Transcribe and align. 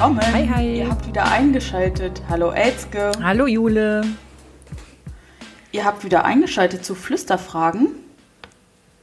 willkommen. 0.00 0.32
Hi, 0.32 0.48
hi. 0.48 0.78
Ihr 0.78 0.88
habt 0.88 1.06
wieder 1.06 1.30
eingeschaltet. 1.30 2.22
Hallo 2.30 2.52
Elzke. 2.52 3.12
Hallo 3.22 3.46
Jule. 3.46 4.02
Ihr 5.72 5.84
habt 5.84 6.04
wieder 6.04 6.24
eingeschaltet 6.24 6.86
zu 6.86 6.94
Flüsterfragen. 6.94 7.88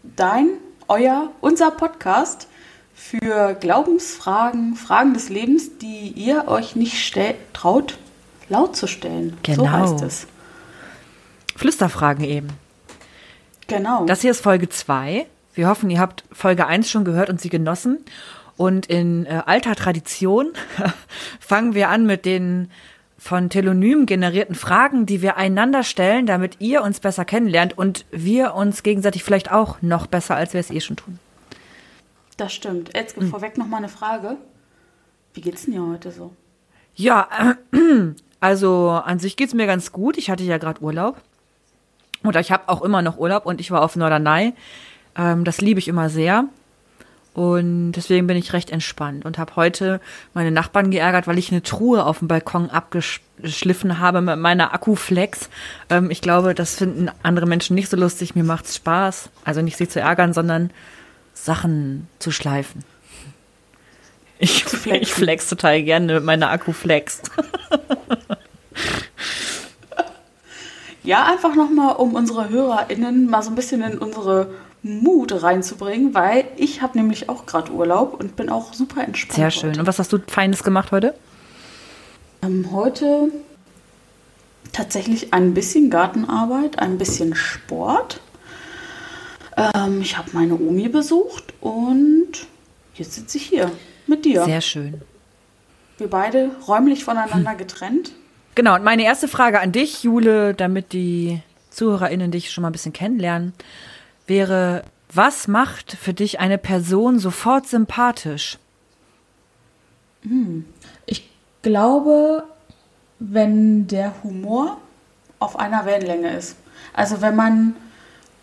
Dein, 0.01 0.47
euer, 0.87 1.29
unser 1.39 1.69
Podcast 1.69 2.47
für 2.95 3.53
Glaubensfragen, 3.53 4.75
Fragen 4.75 5.13
des 5.13 5.29
Lebens, 5.29 5.77
die 5.77 6.13
ihr 6.15 6.47
euch 6.47 6.75
nicht 6.75 7.15
traut, 7.53 7.99
laut 8.49 8.75
zu 8.75 8.87
stellen. 8.87 9.37
Genau. 9.43 9.65
So 9.65 9.71
heißt 9.71 10.01
es. 10.01 10.27
Flüsterfragen 11.55 12.23
eben. 12.23 12.49
Genau. 13.67 14.07
Das 14.07 14.21
hier 14.21 14.31
ist 14.31 14.41
Folge 14.41 14.67
2. 14.67 15.27
Wir 15.53 15.67
hoffen, 15.67 15.91
ihr 15.91 15.99
habt 15.99 16.23
Folge 16.31 16.65
1 16.65 16.89
schon 16.89 17.05
gehört 17.05 17.29
und 17.29 17.39
sie 17.39 17.49
genossen. 17.49 17.99
Und 18.57 18.87
in 18.87 19.25
äh, 19.25 19.43
alter 19.45 19.75
Tradition 19.75 20.53
fangen 21.39 21.75
wir 21.75 21.89
an 21.89 22.05
mit 22.05 22.25
den 22.25 22.69
von 23.19 23.49
Telonym 23.49 24.05
generierten 24.05 24.55
Fragen, 24.55 25.05
die 25.05 25.21
wir 25.21 25.37
einander 25.37 25.83
stellen, 25.83 26.25
damit 26.27 26.57
ihr 26.59 26.83
uns 26.83 26.99
besser 26.99 27.25
kennenlernt 27.25 27.77
und 27.77 28.05
wir 28.11 28.53
uns 28.53 28.83
gegenseitig 28.83 29.23
vielleicht 29.23 29.51
auch 29.51 29.81
noch 29.81 30.07
besser, 30.07 30.35
als 30.35 30.53
wir 30.53 30.59
es 30.59 30.69
eh 30.69 30.81
schon 30.81 30.97
tun. 30.97 31.19
Das 32.37 32.53
stimmt. 32.53 32.91
Jetzt 32.95 33.17
hm. 33.17 33.29
vorweg 33.29 33.57
noch 33.57 33.67
mal 33.67 33.77
eine 33.77 33.89
Frage. 33.89 34.37
Wie 35.33 35.41
geht's 35.41 35.65
denn 35.65 35.73
dir 35.73 35.85
heute 35.85 36.11
so? 36.11 36.31
Ja, 36.95 37.55
äh, 37.71 37.77
also 38.39 38.89
an 38.89 39.19
sich 39.19 39.35
geht's 39.35 39.55
mir 39.55 39.65
ganz 39.65 39.91
gut. 39.91 40.17
Ich 40.17 40.29
hatte 40.29 40.43
ja 40.43 40.57
gerade 40.57 40.81
Urlaub. 40.81 41.21
Oder 42.23 42.39
ich 42.39 42.51
habe 42.51 42.69
auch 42.69 42.81
immer 42.81 43.01
noch 43.01 43.17
Urlaub 43.17 43.45
und 43.45 43.59
ich 43.59 43.71
war 43.71 43.81
auf 43.81 43.95
Norderney. 43.95 44.53
Ähm, 45.15 45.43
das 45.43 45.61
liebe 45.61 45.79
ich 45.79 45.87
immer 45.87 46.09
sehr. 46.09 46.45
Und 47.37 47.91
deswegen 47.91 48.25
bin 48.25 48.35
ich 48.35 48.53
recht 48.53 48.71
entspannt 48.71 49.23
und 49.23 49.37
habe 49.37 49.55
heute 49.55 50.01
meine 50.33 50.49
Nachbarn 50.49 50.89
geärgert, 50.89 51.27
weil 51.27 51.37
ich 51.37 51.51
eine 51.51 51.61
Truhe 51.61 52.03
auf 52.03 52.17
dem 52.17 52.27
Balkon 52.27 52.71
abgeschliffen 52.71 53.99
habe 53.99 54.21
mit 54.21 54.39
meiner 54.39 54.73
Akkuflex. 54.73 55.47
Ähm, 55.91 56.09
ich 56.09 56.21
glaube, 56.21 56.55
das 56.55 56.73
finden 56.73 57.11
andere 57.21 57.45
Menschen 57.45 57.75
nicht 57.75 57.91
so 57.91 57.95
lustig. 57.95 58.33
Mir 58.33 58.43
macht's 58.43 58.77
Spaß. 58.77 59.29
Also 59.45 59.61
nicht 59.61 59.77
sie 59.77 59.87
zu 59.87 59.99
ärgern, 59.99 60.33
sondern 60.33 60.71
Sachen 61.35 62.07
zu 62.17 62.31
schleifen. 62.31 62.83
Ich, 64.39 64.65
ich 64.87 65.13
flex 65.13 65.47
total 65.47 65.83
gerne 65.83 66.15
mit 66.15 66.23
meiner 66.23 66.49
Akkuflex. 66.49 67.21
Ja, 71.03 71.23
einfach 71.23 71.55
nochmal, 71.55 71.95
um 71.95 72.15
unsere 72.15 72.49
HörerInnen 72.49 73.29
mal 73.29 73.41
so 73.41 73.49
ein 73.49 73.55
bisschen 73.55 73.81
in 73.81 73.97
unsere 73.97 74.49
Mut 74.83 75.43
reinzubringen, 75.43 76.13
weil 76.13 76.45
ich 76.55 76.81
habe 76.81 76.97
nämlich 76.97 77.29
auch 77.29 77.45
gerade 77.45 77.71
Urlaub 77.71 78.19
und 78.19 78.35
bin 78.35 78.49
auch 78.49 78.73
super 78.73 79.03
entspannt. 79.03 79.35
Sehr 79.35 79.51
schön. 79.51 79.69
Heute. 79.71 79.79
Und 79.81 79.87
was 79.87 79.99
hast 79.99 80.13
du 80.13 80.19
Feines 80.27 80.63
gemacht 80.63 80.91
heute? 80.91 81.13
Ähm, 82.43 82.71
heute 82.71 83.31
tatsächlich 84.71 85.33
ein 85.33 85.53
bisschen 85.53 85.89
Gartenarbeit, 85.89 86.79
ein 86.79 86.97
bisschen 86.97 87.35
Sport. 87.35 88.21
Ähm, 89.57 90.01
ich 90.01 90.17
habe 90.17 90.29
meine 90.33 90.53
Omi 90.53 90.87
besucht 90.87 91.53
und 91.61 92.31
jetzt 92.93 93.13
sitze 93.13 93.37
ich 93.37 93.45
hier 93.45 93.71
mit 94.05 94.25
dir. 94.25 94.45
Sehr 94.45 94.61
schön. 94.61 95.01
Wir 95.97 96.09
beide 96.09 96.51
räumlich 96.67 97.03
voneinander 97.03 97.55
getrennt. 97.55 98.11
Genau, 98.53 98.75
und 98.75 98.83
meine 98.83 99.03
erste 99.03 99.27
Frage 99.27 99.59
an 99.59 99.71
dich, 99.71 100.03
Jule, 100.03 100.53
damit 100.53 100.93
die 100.93 101.41
ZuhörerInnen 101.71 102.31
dich 102.31 102.51
schon 102.51 102.61
mal 102.61 102.69
ein 102.69 102.71
bisschen 102.71 102.93
kennenlernen 102.93 103.53
wäre, 104.27 104.83
was 105.11 105.47
macht 105.47 105.93
für 105.93 106.13
dich 106.13 106.39
eine 106.39 106.57
Person 106.57 107.19
sofort 107.19 107.67
sympathisch? 107.67 108.57
Hm. 110.21 110.65
Ich 111.05 111.29
glaube, 111.61 112.43
wenn 113.19 113.87
der 113.87 114.13
Humor 114.23 114.77
auf 115.39 115.59
einer 115.59 115.85
Wellenlänge 115.85 116.35
ist. 116.35 116.55
Also 116.93 117.21
wenn 117.21 117.35
man 117.35 117.75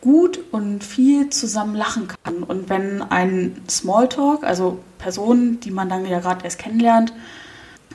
gut 0.00 0.39
und 0.53 0.84
viel 0.84 1.31
zusammen 1.31 1.75
lachen 1.75 2.09
kann 2.09 2.43
und 2.43 2.69
wenn 2.69 3.03
ein 3.03 3.62
Smalltalk, 3.69 4.44
also 4.44 4.81
Personen, 4.99 5.61
die 5.61 5.71
man 5.71 5.89
dann 5.89 6.06
ja 6.06 6.21
gerade 6.21 6.44
erst 6.44 6.59
kennenlernt, 6.59 7.12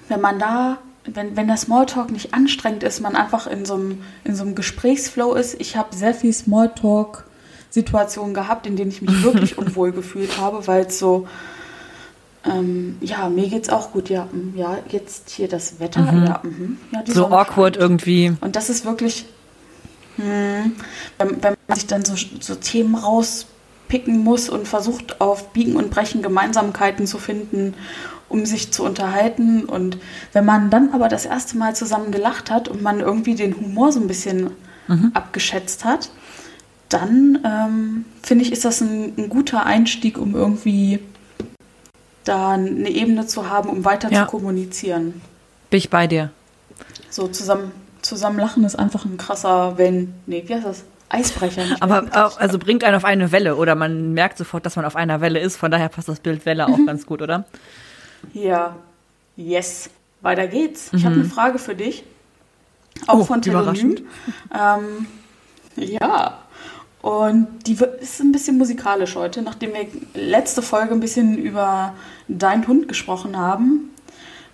wenn 0.08 0.20
man 0.20 0.40
da, 0.40 0.80
wenn, 1.06 1.38
wenn 1.38 1.48
der 1.48 1.58
Smalltalk 1.58 2.12
nicht 2.12 2.34
anstrengend 2.34 2.84
ist, 2.84 3.00
man 3.00 3.16
einfach 3.16 3.48
in 3.48 3.66
so 3.66 3.76
einem, 3.76 4.04
in 4.24 4.36
so 4.36 4.44
einem 4.44 4.56
Gesprächsflow 4.56 5.36
ist. 5.36 5.60
Ich 5.62 5.78
habe 5.78 5.96
sehr 5.96 6.14
viel 6.14 6.34
Smalltalk 6.34 7.26
Situationen 7.69 8.34
gehabt, 8.34 8.66
in 8.66 8.75
denen 8.75 8.91
ich 8.91 9.02
mich 9.02 9.24
wirklich 9.24 9.57
unwohl 9.57 9.91
gefühlt 9.91 10.40
habe, 10.40 10.66
weil 10.68 10.85
es 10.85 11.00
so, 11.00 11.28
ähm, 12.46 12.97
ja, 13.02 13.30
mir 13.30 13.47
geht's 13.50 13.69
auch 13.69 13.91
gut, 13.91 14.09
ja, 14.09 14.25
mm, 14.25 14.57
ja, 14.57 14.78
jetzt 14.90 15.30
hier 15.30 15.47
das 15.47 15.80
Wetter, 15.80 16.02
mhm. 16.02 16.25
ja, 16.25 16.41
mh, 16.44 16.78
ja 16.91 17.03
so 17.06 17.13
Sonne 17.13 17.38
awkward 17.38 17.75
scheint. 17.75 17.84
irgendwie. 17.84 18.34
Und 18.41 18.56
das 18.56 18.69
ist 18.69 18.85
wirklich, 18.85 19.25
hm, 20.16 20.74
wenn, 21.18 21.44
wenn 21.44 21.56
man 21.68 21.78
sich 21.78 21.88
dann 21.88 22.06
so, 22.06 22.16
so 22.40 22.56
Themen 22.56 22.96
rauspicken 22.96 24.24
muss 24.24 24.50
und 24.50 24.68
versucht 24.68 25.22
auf 25.22 25.51
Biegen 25.53 25.75
und 25.75 25.90
Brechen 25.90 26.22
Gemeinsamkeiten 26.22 27.07
zu 27.07 27.18
finden, 27.18 27.74
um 28.30 28.46
sich 28.46 28.72
zu 28.72 28.84
unterhalten. 28.84 29.66
Und 29.66 29.97
wenn 30.34 30.46
man 30.46 30.69
dann 30.69 30.94
aber 30.94 31.09
das 31.09 31.25
erste 31.25 31.57
Mal 31.57 31.75
zusammen 31.75 32.12
gelacht 32.12 32.51
hat 32.51 32.68
und 32.68 32.81
man 32.81 33.00
irgendwie 33.00 33.36
den 33.36 33.56
Humor 33.57 33.91
so 33.91 34.00
ein 34.00 34.07
bisschen 34.07 34.51
mhm. 34.88 35.12
abgeschätzt 35.13 35.84
hat, 35.84 36.09
dann 36.90 37.40
ähm, 37.46 38.06
finde 38.24 38.44
ich, 38.44 38.52
ist 38.52 38.66
das 38.66 38.82
ein, 38.82 39.14
ein, 39.18 39.30
guter 39.30 39.66
Einstieg, 39.66 40.18
um 40.18 40.36
irgendwie 40.36 41.00
da 42.24 42.52
eine 42.52 42.90
Ebene 42.90 43.28
zu 43.28 43.50
haben, 43.50 43.70
um 43.70 43.86
weiter 43.86 44.12
ja. 44.12 44.26
zu 44.26 44.32
kommunizieren. 44.32 45.22
Bin 45.70 45.78
ich 45.78 45.90
bei 45.90 46.08
dir. 46.08 46.32
So 47.10 47.28
zusammen, 47.28 47.72
zusammen 48.02 48.40
lachen 48.40 48.64
ist 48.64 48.78
einfach 48.78 49.06
ein 49.06 49.18
krasser 49.18 49.78
Wellen. 49.78 50.14
Nee, 50.26 50.44
wie 50.48 50.56
heißt 50.56 50.66
das? 50.66 50.84
Eisbrecher. 51.10 51.64
Aber 51.80 52.06
auch, 52.14 52.40
also 52.40 52.58
bringt 52.60 52.84
einen 52.84 52.96
auf 52.96 53.06
eine 53.06 53.32
Welle 53.32 53.56
oder 53.56 53.76
man 53.76 54.14
merkt 54.14 54.38
sofort, 54.38 54.66
dass 54.66 54.76
man 54.76 54.86
auf 54.86 54.96
einer 54.96 55.22
Welle 55.22 55.40
ist. 55.40 55.58
Von 55.58 55.72
daher 55.72 55.90
passt 55.90 56.08
das 56.08 56.20
Bild 56.20 56.46
Welle 56.46 56.68
auch 56.68 56.80
ganz 56.86 57.06
gut, 57.06 57.22
oder? 57.22 57.46
Ja. 58.34 58.76
Yes. 59.36 59.90
Weiter 60.22 60.48
geht's. 60.48 60.92
Ich 60.94 61.06
habe 61.06 61.16
mhm. 61.16 61.22
eine 61.22 61.30
Frage 61.30 61.60
für 61.60 61.76
dich. 61.76 62.04
Auch 63.08 63.20
oh, 63.20 63.24
von 63.24 63.42
Telonym. 63.42 63.98
Ähm, 64.54 65.08
ja. 65.76 66.40
Und 67.02 67.48
die 67.66 67.78
ist 68.02 68.20
ein 68.20 68.32
bisschen 68.32 68.58
musikalisch 68.58 69.16
heute, 69.16 69.42
nachdem 69.42 69.74
wir 69.74 69.88
letzte 70.14 70.62
Folge 70.62 70.94
ein 70.94 71.00
bisschen 71.00 71.38
über 71.38 71.94
deinen 72.28 72.68
Hund 72.68 72.88
gesprochen 72.88 73.38
haben. 73.38 73.92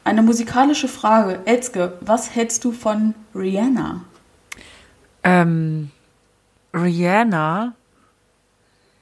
Eine 0.03 0.21
musikalische 0.21 0.87
Frage. 0.87 1.39
Elske, 1.45 1.97
was 2.01 2.35
hältst 2.35 2.63
du 2.63 2.71
von 2.71 3.15
Rihanna? 3.33 4.01
Ähm, 5.23 5.89
Rihanna, 6.71 7.73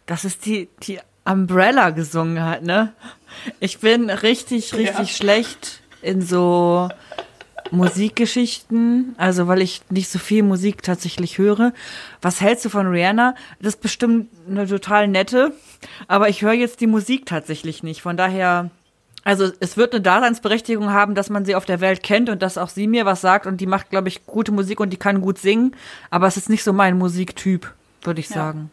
das 0.06 0.24
ist 0.24 0.46
die, 0.46 0.70
die 0.84 1.00
Umbrella 1.26 1.90
gesungen 1.90 2.42
hat, 2.42 2.64
ne? 2.64 2.94
Ich 3.60 3.80
bin 3.80 4.10
richtig, 4.10 4.74
richtig 4.74 5.10
ja. 5.10 5.16
schlecht 5.16 5.82
in 6.02 6.22
so 6.22 6.90
Musikgeschichten, 7.74 9.16
also 9.18 9.48
weil 9.48 9.62
ich 9.62 9.82
nicht 9.90 10.10
so 10.10 10.20
viel 10.20 10.44
Musik 10.44 10.84
tatsächlich 10.84 11.40
höre. 11.40 11.74
Was 12.22 12.40
hältst 12.40 12.64
du 12.66 12.70
von 12.70 12.88
Rihanna? 12.88 13.34
Das 13.60 13.76
ist 13.76 13.82
bestimmt 13.82 14.30
eine 14.48 14.68
total 14.68 15.08
nette, 15.08 15.54
aber 16.08 16.30
ich 16.30 16.44
höre 16.44 16.54
jetzt 16.54 16.82
die 16.82 16.88
Musik 16.88 17.26
tatsächlich 17.26 17.82
nicht. 17.82 18.04
Von 18.04 18.16
daher, 18.16 18.70
also 19.24 19.52
es 19.60 19.76
wird 19.76 19.94
eine 19.94 20.02
Daseinsberechtigung 20.02 20.92
haben, 20.92 21.16
dass 21.16 21.32
man 21.32 21.46
sie 21.46 21.56
auf 21.56 21.66
der 21.66 21.82
Welt 21.82 22.04
kennt 22.04 22.30
und 22.30 22.44
dass 22.44 22.60
auch 22.60 22.70
sie 22.70 22.88
mir 22.88 23.06
was 23.06 23.22
sagt 23.22 23.48
und 23.48 23.60
die 23.60 23.66
macht, 23.66 23.90
glaube 23.90 24.08
ich, 24.08 24.28
gute 24.28 24.52
Musik 24.52 24.80
und 24.80 24.92
die 24.92 24.98
kann 24.98 25.20
gut 25.20 25.40
singen, 25.40 25.76
aber 26.12 26.28
es 26.28 26.38
ist 26.38 26.50
nicht 26.50 26.64
so 26.64 26.74
mein 26.74 26.98
Musiktyp, 27.00 27.74
würde 28.04 28.20
ich 28.20 28.30
ja. 28.30 28.36
sagen. 28.36 28.70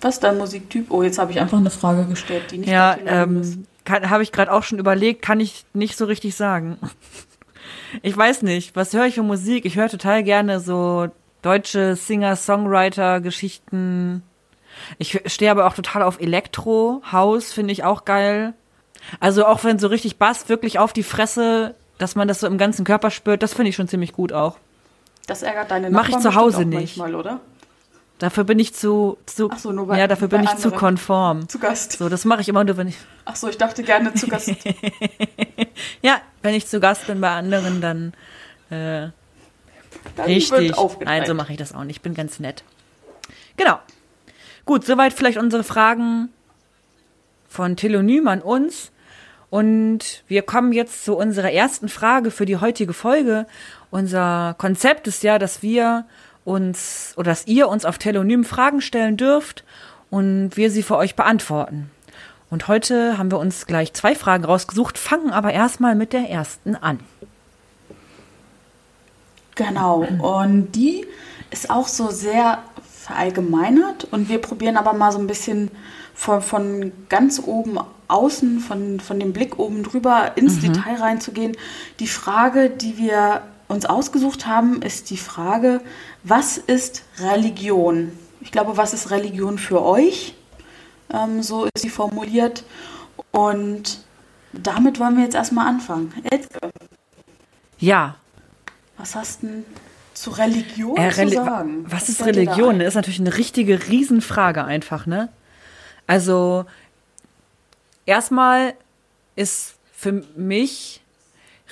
Was 0.00 0.14
ist 0.14 0.24
dein 0.24 0.38
Musiktyp? 0.38 0.90
Oh, 0.90 1.02
jetzt 1.02 1.18
habe 1.18 1.32
ich 1.32 1.40
einfach 1.40 1.58
eine 1.58 1.70
Frage 1.70 2.06
gestellt, 2.06 2.52
die 2.52 2.58
nicht 2.58 2.70
ja, 2.70 2.96
ähm, 3.04 3.40
ist 3.40 3.58
habe 3.90 4.22
ich 4.22 4.32
gerade 4.32 4.52
auch 4.52 4.62
schon 4.62 4.78
überlegt, 4.78 5.22
kann 5.22 5.40
ich 5.40 5.64
nicht 5.72 5.96
so 5.96 6.04
richtig 6.04 6.36
sagen. 6.36 6.76
Ich 8.02 8.14
weiß 8.16 8.42
nicht, 8.42 8.76
was 8.76 8.92
höre 8.92 9.06
ich 9.06 9.14
für 9.14 9.22
Musik? 9.22 9.64
Ich 9.64 9.76
höre 9.76 9.88
total 9.88 10.22
gerne 10.22 10.60
so 10.60 11.08
deutsche 11.42 11.96
Singer-Songwriter-Geschichten. 11.96 14.22
Ich 14.98 15.20
stehe 15.26 15.50
aber 15.50 15.66
auch 15.66 15.74
total 15.74 16.02
auf 16.02 16.20
Elektro, 16.20 17.02
House 17.10 17.52
finde 17.52 17.72
ich 17.72 17.84
auch 17.84 18.04
geil. 18.04 18.54
Also 19.20 19.46
auch 19.46 19.64
wenn 19.64 19.78
so 19.78 19.88
richtig 19.88 20.18
Bass 20.18 20.48
wirklich 20.48 20.78
auf 20.78 20.92
die 20.92 21.02
Fresse, 21.02 21.74
dass 21.98 22.14
man 22.14 22.28
das 22.28 22.40
so 22.40 22.46
im 22.46 22.58
ganzen 22.58 22.84
Körper 22.84 23.10
spürt, 23.10 23.42
das 23.42 23.54
finde 23.54 23.70
ich 23.70 23.76
schon 23.76 23.88
ziemlich 23.88 24.12
gut 24.12 24.32
auch. 24.32 24.56
Das 25.26 25.42
ärgert 25.42 25.70
deine 25.70 25.90
Nachbarn 25.90 26.10
Mach 26.10 26.18
ich 26.18 26.22
zu 26.22 26.34
Hause 26.34 26.64
nicht. 26.64 26.96
Manchmal, 26.96 27.14
oder? 27.14 27.40
Dafür 28.18 28.42
bin 28.42 28.58
ich 28.58 28.74
zu, 28.74 29.16
zu 29.26 29.48
so, 29.56 29.86
bei, 29.86 29.96
ja, 29.98 30.08
dafür 30.08 30.26
bin 30.26 30.42
ich 30.42 30.56
zu 30.56 30.72
konform. 30.72 31.48
Zu 31.48 31.60
Gast. 31.60 31.92
So, 31.92 32.08
das 32.08 32.24
mache 32.24 32.40
ich 32.40 32.48
immer 32.48 32.64
nur, 32.64 32.76
wenn 32.76 32.88
ich. 32.88 32.96
Ach 33.24 33.36
so, 33.36 33.48
ich 33.48 33.58
dachte 33.58 33.84
gerne 33.84 34.12
zu 34.14 34.26
Gast. 34.26 34.50
ja, 36.02 36.20
wenn 36.42 36.54
ich 36.54 36.66
zu 36.66 36.80
Gast 36.80 37.06
bin 37.06 37.20
bei 37.20 37.30
anderen, 37.30 37.80
dann, 37.80 38.12
äh, 38.70 39.10
dann 40.16 40.26
richtig. 40.26 40.74
Nein, 41.04 41.26
so 41.26 41.34
mache 41.34 41.52
ich 41.52 41.58
das 41.58 41.72
auch 41.72 41.84
nicht. 41.84 41.96
Ich 41.96 42.02
bin 42.02 42.14
ganz 42.14 42.40
nett. 42.40 42.64
Genau. 43.56 43.78
Gut, 44.64 44.84
soweit 44.84 45.12
vielleicht 45.12 45.38
unsere 45.38 45.62
Fragen 45.62 46.30
von 47.48 47.76
Telonym 47.76 48.26
an 48.26 48.42
uns. 48.42 48.90
Und 49.50 50.24
wir 50.26 50.42
kommen 50.42 50.72
jetzt 50.72 51.04
zu 51.04 51.16
unserer 51.16 51.52
ersten 51.52 51.88
Frage 51.88 52.30
für 52.30 52.46
die 52.46 52.58
heutige 52.58 52.92
Folge. 52.92 53.46
Unser 53.90 54.54
Konzept 54.58 55.06
ist 55.06 55.22
ja, 55.22 55.38
dass 55.38 55.62
wir 55.62 56.04
uns 56.48 57.12
oder 57.16 57.30
dass 57.30 57.46
ihr 57.46 57.68
uns 57.68 57.84
auf 57.84 57.98
Telonym 57.98 58.44
Fragen 58.44 58.80
stellen 58.80 59.16
dürft 59.16 59.64
und 60.10 60.56
wir 60.56 60.70
sie 60.70 60.82
für 60.82 60.96
euch 60.96 61.14
beantworten. 61.14 61.90
Und 62.50 62.66
heute 62.66 63.18
haben 63.18 63.30
wir 63.30 63.38
uns 63.38 63.66
gleich 63.66 63.92
zwei 63.92 64.14
Fragen 64.14 64.44
rausgesucht, 64.44 64.96
fangen 64.96 65.30
aber 65.30 65.52
erstmal 65.52 65.94
mit 65.94 66.14
der 66.14 66.30
ersten 66.30 66.74
an. 66.74 67.00
Genau, 69.54 70.06
und 70.22 70.72
die 70.72 71.04
ist 71.50 71.68
auch 71.68 71.88
so 71.88 72.10
sehr 72.10 72.62
verallgemeinert 73.02 74.06
und 74.10 74.28
wir 74.28 74.40
probieren 74.40 74.76
aber 74.76 74.92
mal 74.92 75.12
so 75.12 75.18
ein 75.18 75.26
bisschen 75.26 75.70
von, 76.14 76.40
von 76.40 76.92
ganz 77.08 77.42
oben 77.44 77.78
außen, 78.06 78.60
von, 78.60 79.00
von 79.00 79.20
dem 79.20 79.32
Blick 79.32 79.58
oben 79.58 79.82
drüber 79.82 80.32
ins 80.36 80.56
mhm. 80.56 80.72
Detail 80.72 80.96
reinzugehen. 80.96 81.56
Die 82.00 82.06
Frage, 82.06 82.70
die 82.70 82.98
wir 82.98 83.42
uns 83.68 83.84
ausgesucht 83.84 84.46
haben, 84.46 84.80
ist 84.82 85.10
die 85.10 85.16
Frage, 85.18 85.80
was 86.22 86.58
ist 86.58 87.04
Religion? 87.18 88.12
Ich 88.40 88.52
glaube, 88.52 88.76
was 88.76 88.94
ist 88.94 89.10
Religion 89.10 89.58
für 89.58 89.82
euch? 89.82 90.34
Ähm, 91.12 91.42
so 91.42 91.64
ist 91.64 91.82
sie 91.82 91.90
formuliert. 91.90 92.64
Und 93.30 94.00
damit 94.52 94.98
wollen 95.00 95.16
wir 95.16 95.24
jetzt 95.24 95.34
erstmal 95.34 95.66
anfangen. 95.66 96.12
Elke. 96.30 96.70
Ja. 97.78 98.16
Was 98.96 99.14
hast 99.14 99.42
du 99.42 99.64
zu 100.14 100.30
Religion 100.30 100.96
äh, 100.96 101.08
Reli 101.08 101.30
zu 101.30 101.36
sagen? 101.36 101.84
Was, 101.84 102.02
was 102.02 102.08
ist 102.08 102.24
Religion? 102.24 102.78
Das 102.78 102.88
ist 102.88 102.94
natürlich 102.94 103.20
eine 103.20 103.36
richtige 103.36 103.88
Riesenfrage 103.88 104.64
einfach, 104.64 105.06
ne? 105.06 105.28
Also, 106.06 106.64
erstmal 108.06 108.74
ist 109.36 109.74
für 109.92 110.24
mich 110.34 111.02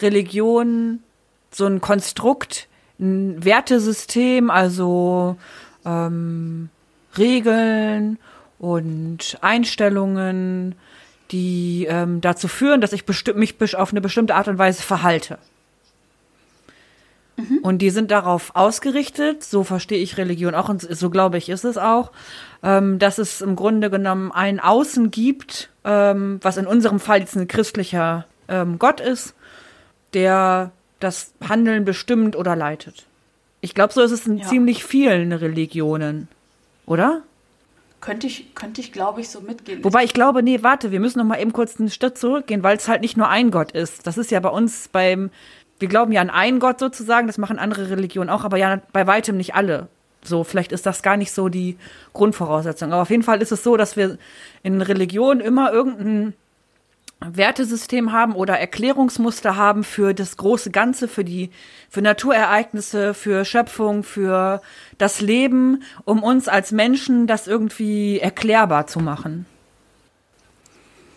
Religion 0.01 1.03
so 1.51 1.67
ein 1.67 1.81
Konstrukt, 1.81 2.69
ein 2.99 3.45
Wertesystem, 3.45 4.51
also 4.51 5.37
ähm, 5.85 6.69
Regeln 7.17 8.19
und 8.59 9.39
Einstellungen, 9.41 10.75
die 11.31 11.87
ähm, 11.89 12.21
dazu 12.21 12.49
führen, 12.49 12.81
dass 12.81 12.93
ich 12.93 13.05
mich 13.35 13.77
auf 13.77 13.91
eine 13.91 14.01
bestimmte 14.01 14.35
Art 14.35 14.49
und 14.49 14.59
Weise 14.59 14.83
verhalte. 14.83 15.39
Mhm. 17.37 17.59
Und 17.63 17.79
die 17.79 17.91
sind 17.91 18.11
darauf 18.11 18.55
ausgerichtet, 18.55 19.45
so 19.45 19.65
verstehe 19.65 19.99
ich 19.99 20.17
Religion 20.17 20.55
auch 20.55 20.69
und 20.69 20.83
so 20.83 21.11
glaube 21.11 21.37
ich 21.37 21.49
ist 21.49 21.65
es 21.65 21.77
auch, 21.77 22.13
ähm, 22.63 22.99
dass 22.99 23.19
es 23.19 23.41
im 23.41 23.57
Grunde 23.57 23.91
genommen 23.91 24.33
ein 24.33 24.61
Außen 24.61 25.11
gibt, 25.11 25.71
ähm, 25.85 26.39
was 26.43 26.57
in 26.57 26.67
unserem 26.67 27.01
Fall 27.01 27.21
jetzt 27.21 27.37
ein 27.37 27.49
christlicher 27.49 28.27
ähm, 28.49 28.79
Gott 28.79 29.01
ist, 29.01 29.35
der 30.15 30.71
das 31.01 31.33
Handeln 31.47 31.85
bestimmt 31.85 32.37
oder 32.37 32.57
leitet. 32.57 33.07
Ich 33.61 33.75
glaube, 33.75 33.93
so 33.93 34.03
ist 34.03 34.13
es 34.13 34.27
in 34.27 34.39
ja. 34.39 34.47
ziemlich 34.47 34.85
vielen 34.85 35.33
Religionen, 35.33 36.29
oder? 36.87 37.23
Könnte 38.01 38.27
ich, 38.27 38.55
könnte 38.55 38.81
ich 38.81 38.93
glaube 38.93 39.21
ich, 39.21 39.31
so 39.31 39.41
mitgehen. 39.41 39.83
Wobei 39.83 40.05
ich 40.05 40.13
glaube, 40.13 40.43
nee, 40.43 40.63
warte, 40.63 40.93
wir 40.93 41.01
müssen 41.01 41.19
noch 41.19 41.25
mal 41.25 41.41
eben 41.41 41.53
kurz 41.53 41.81
einen 41.81 41.91
Schritt 41.91 42.19
zurückgehen, 42.19 42.63
weil 42.63 42.77
es 42.77 42.89
halt 42.89 43.01
nicht 43.01 43.17
nur 43.17 43.29
ein 43.29 43.51
Gott 43.51 43.73
ist. 43.73 44.07
Das 44.07 44.19
ist 44.19 44.31
ja 44.31 44.39
bei 44.41 44.51
uns 44.51 44.89
beim, 44.89 45.31
wir 45.79 45.89
glauben 45.89 46.13
ja 46.13 46.21
an 46.21 46.31
einen 46.31 46.61
Gott 46.61 46.79
sozusagen, 46.79 47.27
das 47.27 47.39
machen 47.39 47.59
andere 47.59 47.91
Religionen 47.91 48.31
auch, 48.31 48.45
aber 48.45 48.59
ja 48.59 48.81
bei 48.93 49.07
weitem 49.07 49.37
nicht 49.37 49.55
alle. 49.55 49.89
So, 50.23 50.45
vielleicht 50.45 50.73
ist 50.73 50.87
das 50.87 51.03
gar 51.03 51.17
nicht 51.17 51.33
so 51.33 51.49
die 51.49 51.77
Grundvoraussetzung. 52.13 52.93
Aber 52.93 53.03
auf 53.03 53.11
jeden 53.11 53.23
Fall 53.23 53.43
ist 53.43 53.53
es 53.53 53.63
so, 53.63 53.77
dass 53.77 53.97
wir 53.97 54.19
in 54.63 54.83
Religionen 54.83 55.41
immer 55.41 55.73
irgendein 55.73 56.35
Wertesystem 57.21 58.13
haben 58.13 58.35
oder 58.35 58.59
Erklärungsmuster 58.59 59.57
haben 59.57 59.85
für 59.85 60.13
das 60.13 60.37
große 60.37 60.71
Ganze, 60.71 61.09
für 61.09 61.25
die, 61.25 61.51
für 61.89 62.03
Naturereignisse, 62.03 63.15
für 63.15 63.45
Schöpfung, 63.45 64.03
für 64.03 64.61
das 64.99 65.21
Leben, 65.21 65.83
um 66.05 66.23
uns 66.23 66.49
als 66.49 66.73
Menschen 66.73 67.27
das 67.27 67.47
irgendwie 67.47 68.19
erklärbar 68.19 68.87
zu 68.87 69.01
machen. 69.01 69.47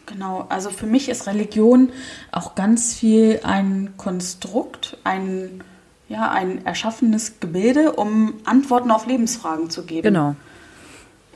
Genau, 0.06 0.48
also 0.50 0.70
für 0.72 0.88
mich 0.88 1.10
ist 1.10 1.28
Religion 1.28 1.92
auch 2.32 2.56
ganz 2.56 2.96
viel 2.96 3.42
ein 3.44 3.94
Konstrukt, 3.98 4.98
ein, 5.04 5.64
ja, 6.08 6.32
ein 6.32 6.66
erschaffenes 6.66 7.40
Gebilde, 7.40 7.92
um 7.92 8.36
Antworten 8.46 8.90
auf 8.90 9.06
Lebensfragen 9.06 9.70
zu 9.70 9.86
geben. 9.86 10.04
Genau 10.04 10.36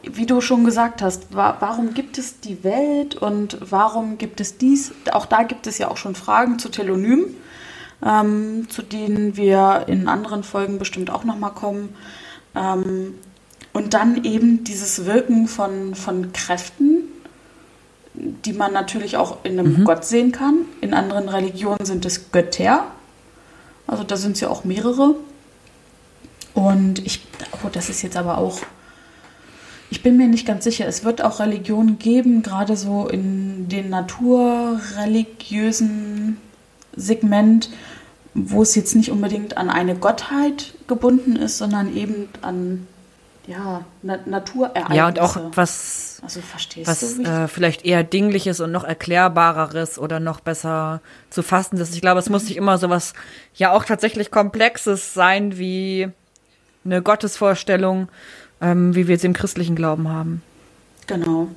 wie 0.03 0.25
du 0.25 0.41
schon 0.41 0.65
gesagt 0.65 1.01
hast, 1.01 1.27
warum 1.31 1.93
gibt 1.93 2.17
es 2.17 2.39
die 2.39 2.63
Welt 2.63 3.15
und 3.15 3.57
warum 3.61 4.17
gibt 4.17 4.41
es 4.41 4.57
dies? 4.57 4.91
Auch 5.11 5.25
da 5.25 5.43
gibt 5.43 5.65
es 5.65 5.77
ja 5.77 5.89
auch 5.89 5.97
schon 5.97 6.15
Fragen 6.15 6.59
zu 6.59 6.69
Telonym, 6.69 7.35
ähm, 8.05 8.67
zu 8.69 8.81
denen 8.81 9.37
wir 9.37 9.85
in 9.87 10.07
anderen 10.07 10.43
Folgen 10.43 10.77
bestimmt 10.77 11.09
auch 11.09 11.23
nochmal 11.23 11.51
kommen. 11.51 11.95
Ähm, 12.53 13.15
und 13.71 13.93
dann 13.93 14.23
eben 14.23 14.63
dieses 14.63 15.05
Wirken 15.05 15.47
von, 15.47 15.95
von 15.95 16.33
Kräften, 16.33 17.03
die 18.13 18.53
man 18.53 18.73
natürlich 18.73 19.17
auch 19.17 19.43
in 19.43 19.57
einem 19.57 19.79
mhm. 19.79 19.83
Gott 19.85 20.05
sehen 20.05 20.31
kann. 20.31 20.65
In 20.81 20.93
anderen 20.93 21.29
Religionen 21.29 21.85
sind 21.85 22.05
es 22.05 22.31
Götter. 22.31 22.85
Also 23.87 24.03
da 24.03 24.17
sind 24.17 24.33
es 24.33 24.41
ja 24.41 24.49
auch 24.49 24.63
mehrere. 24.63 25.15
Und 26.53 26.99
ich, 27.05 27.25
oh, 27.63 27.69
das 27.71 27.89
ist 27.89 28.03
jetzt 28.03 28.17
aber 28.17 28.37
auch 28.37 28.59
ich 29.93 30.01
bin 30.01 30.17
mir 30.17 30.27
nicht 30.27 30.47
ganz 30.47 30.63
sicher. 30.63 30.87
Es 30.87 31.03
wird 31.03 31.23
auch 31.23 31.39
Religionen 31.39 31.99
geben, 31.99 32.41
gerade 32.41 32.75
so 32.75 33.07
in 33.07 33.69
den 33.69 33.91
naturreligiösen 33.91 36.37
Segment, 36.95 37.69
wo 38.33 38.63
es 38.63 38.73
jetzt 38.73 38.95
nicht 38.95 39.11
unbedingt 39.11 39.55
an 39.55 39.69
eine 39.69 39.93
Gottheit 39.93 40.73
gebunden 40.87 41.35
ist, 41.35 41.59
sondern 41.59 41.95
eben 41.95 42.27
an 42.41 42.87
ja, 43.45 43.85
Na 44.01 44.17
Naturereignisse. 44.25 44.97
Ja, 44.97 45.09
und 45.09 45.19
auch 45.19 45.37
was, 45.53 46.19
also, 46.23 46.39
was 46.85 47.19
äh, 47.19 47.47
vielleicht 47.47 47.85
eher 47.85 48.03
Dingliches 48.03 48.61
und 48.61 48.71
noch 48.71 48.85
Erklärbareres 48.85 49.99
oder 49.99 50.19
noch 50.19 50.39
besser 50.39 51.01
zu 51.29 51.43
fassendes. 51.43 51.93
Ich 51.93 52.01
glaube, 52.01 52.19
es 52.19 52.31
muss 52.31 52.45
nicht 52.45 52.57
immer 52.57 52.79
so 52.79 52.89
was 52.89 53.13
ja 53.53 53.71
auch 53.71 53.85
tatsächlich 53.85 54.31
Komplexes 54.31 55.13
sein 55.13 55.59
wie 55.59 56.09
eine 56.83 57.03
Gottesvorstellung, 57.03 58.07
ähm, 58.63 58.95
wie 58.95 59.07
wir 59.07 59.15
es 59.15 59.23
im 59.23 59.33
christlichen 59.33 59.75
Glauben 59.75 60.09
haben. 60.09 60.41
Genau. 61.05 61.49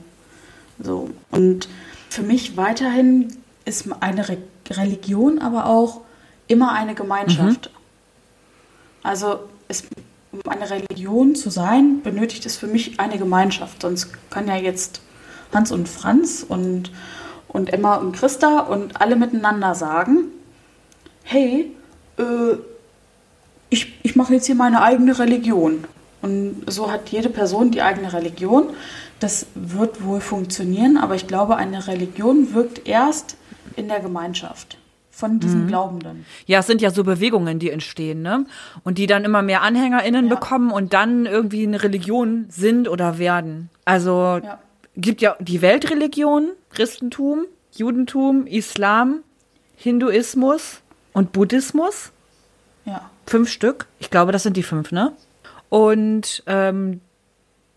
So. 0.82 1.08
Und 1.30 1.68
für 2.10 2.22
mich 2.22 2.56
weiterhin 2.56 3.32
ist 3.64 3.86
eine 4.00 4.28
Re 4.28 4.38
Religion 4.68 5.38
aber 5.38 5.66
auch 5.66 6.00
immer 6.48 6.72
eine 6.72 6.96
Gemeinschaft. 6.96 7.70
Mhm. 7.70 7.76
Also 9.04 9.38
es, 9.68 9.84
um 10.32 10.40
eine 10.50 10.68
Religion 10.68 11.36
zu 11.36 11.50
sein, 11.50 12.02
benötigt 12.02 12.44
es 12.46 12.56
für 12.56 12.66
mich 12.66 12.98
eine 12.98 13.16
Gemeinschaft. 13.16 13.82
Sonst 13.82 14.08
kann 14.28 14.48
ja 14.48 14.56
jetzt 14.56 15.00
Hans 15.54 15.70
und 15.70 15.88
Franz 15.88 16.44
und, 16.46 16.90
und 17.46 17.72
Emma 17.72 17.94
und 17.94 18.10
Christa 18.10 18.58
und 18.58 19.00
alle 19.00 19.14
miteinander 19.14 19.76
sagen, 19.76 20.32
hey, 21.22 21.70
äh, 22.18 22.56
ich, 23.70 23.94
ich 24.02 24.16
mache 24.16 24.34
jetzt 24.34 24.46
hier 24.46 24.56
meine 24.56 24.82
eigene 24.82 25.16
Religion. 25.16 25.84
Und 26.26 26.64
so 26.66 26.90
hat 26.90 27.10
jede 27.10 27.30
Person 27.30 27.70
die 27.70 27.82
eigene 27.82 28.12
Religion. 28.12 28.70
Das 29.20 29.46
wird 29.54 30.04
wohl 30.04 30.20
funktionieren, 30.20 30.96
aber 30.96 31.14
ich 31.14 31.28
glaube, 31.28 31.56
eine 31.56 31.86
Religion 31.86 32.52
wirkt 32.52 32.88
erst 32.88 33.36
in 33.76 33.86
der 33.86 34.00
Gemeinschaft 34.00 34.76
von 35.12 35.38
diesen 35.38 35.62
mhm. 35.62 35.68
Glaubenden. 35.68 36.26
Ja, 36.46 36.58
es 36.58 36.66
sind 36.66 36.82
ja 36.82 36.90
so 36.90 37.04
Bewegungen, 37.04 37.60
die 37.60 37.70
entstehen, 37.70 38.22
ne? 38.22 38.44
Und 38.82 38.98
die 38.98 39.06
dann 39.06 39.24
immer 39.24 39.40
mehr 39.40 39.62
AnhängerInnen 39.62 40.26
ja. 40.26 40.34
bekommen 40.34 40.72
und 40.72 40.92
dann 40.92 41.26
irgendwie 41.26 41.64
eine 41.64 41.82
Religion 41.82 42.46
sind 42.48 42.88
oder 42.88 43.18
werden. 43.18 43.70
Also 43.84 44.40
ja. 44.42 44.58
gibt 44.96 45.22
ja 45.22 45.36
die 45.38 45.62
Weltreligion, 45.62 46.50
Christentum, 46.70 47.44
Judentum, 47.70 48.48
Islam, 48.48 49.20
Hinduismus 49.76 50.82
und 51.12 51.32
Buddhismus. 51.32 52.10
Ja. 52.84 53.10
Fünf 53.26 53.48
Stück. 53.48 53.86
Ich 54.00 54.10
glaube, 54.10 54.32
das 54.32 54.42
sind 54.42 54.56
die 54.56 54.64
fünf, 54.64 54.90
ne? 54.90 55.12
Und 55.68 56.42
ähm, 56.46 57.00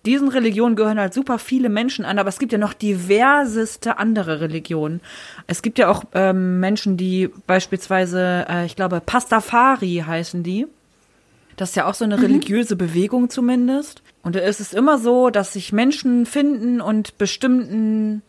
diesen 0.05 0.29
Religionen 0.29 0.75
gehören 0.75 0.99
halt 0.99 1.13
super 1.13 1.39
viele 1.39 1.69
Menschen 1.69 2.05
an, 2.05 2.19
aber 2.19 2.29
es 2.29 2.39
gibt 2.39 2.51
ja 2.51 2.57
noch 2.57 2.73
diverseste 2.73 3.97
andere 3.97 4.41
Religionen. 4.41 5.01
Es 5.47 5.61
gibt 5.61 5.77
ja 5.77 5.89
auch 5.89 6.03
ähm, 6.13 6.59
Menschen, 6.59 6.97
die 6.97 7.29
beispielsweise, 7.47 8.45
äh, 8.49 8.65
ich 8.65 8.75
glaube, 8.75 9.01
Pastafari 9.05 10.03
heißen 10.05 10.43
die. 10.43 10.67
Das 11.57 11.69
ist 11.69 11.75
ja 11.75 11.85
auch 11.85 11.93
so 11.93 12.05
eine 12.05 12.15
mhm. 12.15 12.23
religiöse 12.23 12.77
Bewegung 12.77 13.29
zumindest. 13.29 14.01
Und 14.23 14.35
da 14.35 14.39
ist 14.39 14.61
es 14.61 14.73
immer 14.73 14.97
so, 14.97 15.29
dass 15.29 15.53
sich 15.53 15.73
Menschen 15.73 16.25
finden 16.25 16.79
und 16.79 17.17
bestimmten 17.17 18.21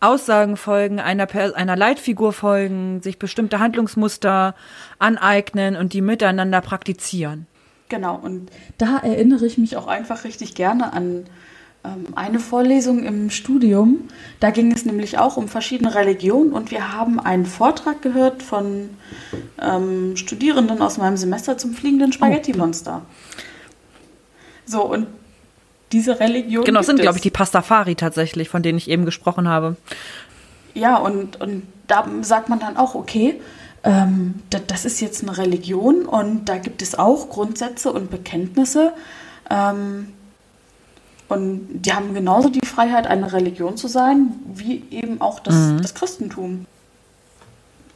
Aussagen 0.00 0.56
folgen, 0.56 0.98
einer, 0.98 1.28
einer 1.54 1.76
Leitfigur 1.76 2.32
folgen, 2.32 3.02
sich 3.02 3.18
bestimmte 3.18 3.58
Handlungsmuster 3.58 4.54
aneignen 4.98 5.76
und 5.76 5.92
die 5.92 6.00
miteinander 6.00 6.60
praktizieren. 6.60 7.46
Genau, 7.90 8.14
und 8.16 8.50
da 8.78 8.98
erinnere 8.98 9.44
ich 9.44 9.58
mich 9.58 9.76
auch 9.76 9.88
einfach 9.88 10.24
richtig 10.24 10.54
gerne 10.54 10.92
an 10.92 11.24
ähm, 11.84 12.06
eine 12.14 12.38
Vorlesung 12.38 13.02
im 13.02 13.30
Studium. 13.30 14.08
Da 14.38 14.50
ging 14.50 14.70
es 14.70 14.86
nämlich 14.86 15.18
auch 15.18 15.36
um 15.36 15.48
verschiedene 15.48 15.94
Religionen 15.94 16.52
und 16.52 16.70
wir 16.70 16.92
haben 16.92 17.18
einen 17.18 17.46
Vortrag 17.46 18.00
gehört 18.00 18.44
von 18.44 18.90
ähm, 19.60 20.16
Studierenden 20.16 20.80
aus 20.80 20.98
meinem 20.98 21.16
Semester 21.16 21.58
zum 21.58 21.74
fliegenden 21.74 22.12
Spaghetti-Monster. 22.12 23.02
So, 24.66 24.82
und 24.84 25.08
diese 25.90 26.20
Religion. 26.20 26.64
Genau, 26.64 26.82
sind, 26.82 27.00
glaube 27.00 27.18
ich, 27.18 27.22
die 27.22 27.30
Pastafari 27.30 27.96
tatsächlich, 27.96 28.48
von 28.48 28.62
denen 28.62 28.78
ich 28.78 28.88
eben 28.88 29.04
gesprochen 29.04 29.48
habe. 29.48 29.76
Ja, 30.74 30.96
und, 30.96 31.40
und 31.40 31.64
da 31.88 32.06
sagt 32.20 32.48
man 32.48 32.60
dann 32.60 32.76
auch, 32.76 32.94
okay, 32.94 33.40
ähm, 33.82 34.34
das, 34.50 34.84
ist 34.84 35.00
jetzt 35.00 35.22
eine 35.22 35.38
Religion 35.38 36.04
und 36.04 36.46
da 36.46 36.58
gibt 36.58 36.82
es 36.82 36.98
auch 36.98 37.30
Grundsätze 37.30 37.92
und 37.92 38.10
Bekenntnisse. 38.10 38.92
Ähm, 39.48 40.12
und 41.28 41.68
die 41.72 41.92
haben 41.92 42.12
genauso 42.12 42.48
die 42.48 42.66
Freiheit, 42.66 43.06
eine 43.06 43.32
Religion 43.32 43.76
zu 43.76 43.88
sein, 43.88 44.32
wie 44.52 44.84
eben 44.90 45.20
auch 45.20 45.40
das, 45.40 45.54
mhm. 45.54 45.80
das 45.80 45.94
Christentum. 45.94 46.66